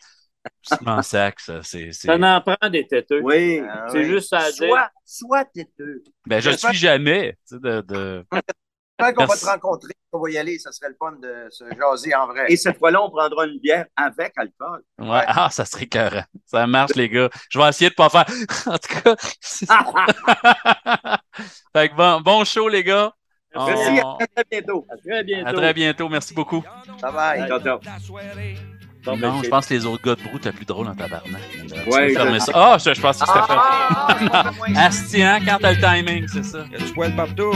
je 0.69 0.83
m'en 0.83 1.01
sac, 1.01 1.39
ça. 1.39 1.61
C'est, 1.63 1.91
c'est- 1.91 2.07
Ça 2.07 2.15
en 2.15 2.41
prend 2.41 2.69
des 2.69 2.85
têteux. 2.87 3.21
Oui. 3.21 3.61
Ah, 3.69 3.85
C'est 3.91 3.99
oui. 3.99 4.05
juste 4.05 4.29
ça 4.29 4.39
à 4.39 4.51
dire. 4.51 4.67
Soit, 4.69 4.89
soit 5.05 5.45
têteux. 5.45 6.03
Ben, 6.25 6.39
je 6.41 6.49
le 6.49 6.57
suis 6.57 6.73
jamais. 6.73 7.37
tu 7.47 7.55
sais, 7.55 7.59
De, 7.61 7.81
de... 7.81 8.25
Quand 8.99 9.13
on 9.17 9.25
va 9.25 9.35
te 9.37 9.45
rencontrer, 9.45 9.93
on 10.11 10.19
va 10.19 10.29
y 10.31 10.37
aller, 10.37 10.57
ça 10.57 10.71
serait 10.71 10.89
le 10.89 10.95
fun 10.97 11.11
de 11.21 11.47
se 11.51 11.63
jaser 11.79 12.15
en 12.15 12.27
vrai. 12.27 12.45
Et 12.49 12.57
cette 12.57 12.79
fois-là, 12.79 13.01
on 13.03 13.09
prendra 13.11 13.45
une 13.45 13.59
bière 13.59 13.85
avec 13.95 14.33
alcool. 14.37 14.81
Ouais. 14.99 15.23
Ah, 15.27 15.49
ça 15.51 15.65
serait 15.65 15.85
carré. 15.85 16.21
Ça 16.45 16.65
marche, 16.65 16.95
les 16.95 17.07
gars. 17.09 17.29
Je 17.49 17.59
vais 17.59 17.69
essayer 17.69 17.89
de 17.91 17.95
pas 17.95 18.09
faire. 18.09 18.25
en 18.65 18.77
tout 18.77 19.01
cas. 19.03 19.15
c'est 19.39 19.65
ça. 19.65 19.79
fait 21.75 21.89
que 21.89 21.95
bon, 21.95 22.21
bon 22.21 22.43
show, 22.43 22.67
les 22.69 22.83
gars. 22.83 23.11
On- 23.55 23.65
Merci, 23.67 23.99
à 23.99 24.27
très 24.27 24.45
bientôt. 24.51 24.85
À 24.89 24.97
très 24.97 25.23
bientôt. 25.23 25.47
À 25.47 25.53
très 25.53 25.73
bientôt. 25.73 26.09
Merci 26.09 26.33
beaucoup. 26.33 26.63
Bye 27.01 27.11
bye. 27.13 27.47
Ciao, 27.47 27.59
ciao. 27.59 27.79
Bon, 29.03 29.15
ben, 29.17 29.29
non, 29.31 29.41
je 29.43 29.49
pense 29.49 29.67
que 29.67 29.73
les 29.73 29.85
autres 29.85 30.03
gars 30.03 30.15
de 30.15 30.23
brou, 30.23 30.37
t'as 30.37 30.51
plus 30.51 30.65
drôle 30.65 30.87
dans 30.87 30.95
ta 30.95 31.07
barnaque. 31.07 31.41
Ouais, 31.87 32.09
fermer 32.13 32.33
je- 32.39 32.45
ça. 32.45 32.51
Ah, 32.55 32.77
je, 32.77 32.93
je 32.93 32.99
pense 33.01 33.19
que 33.19 33.25
c'était 33.25 33.39
fait. 33.39 33.53
Ah, 33.55 33.57
ah, 33.59 34.07
ah, 34.09 34.15
ah, 34.33 34.51
ah, 34.51 34.51
ah, 34.75 34.85
Asti, 34.85 35.23
hein, 35.23 35.39
quand 35.45 35.57
t'as 35.61 35.71
le 35.73 35.79
timing, 35.79 36.27
c'est 36.27 36.43
ça. 36.43 36.65
Il 36.67 36.73
y 36.73 36.75
a 36.75 36.85
du 36.85 36.93
poil 36.93 37.15
partout. 37.15 37.53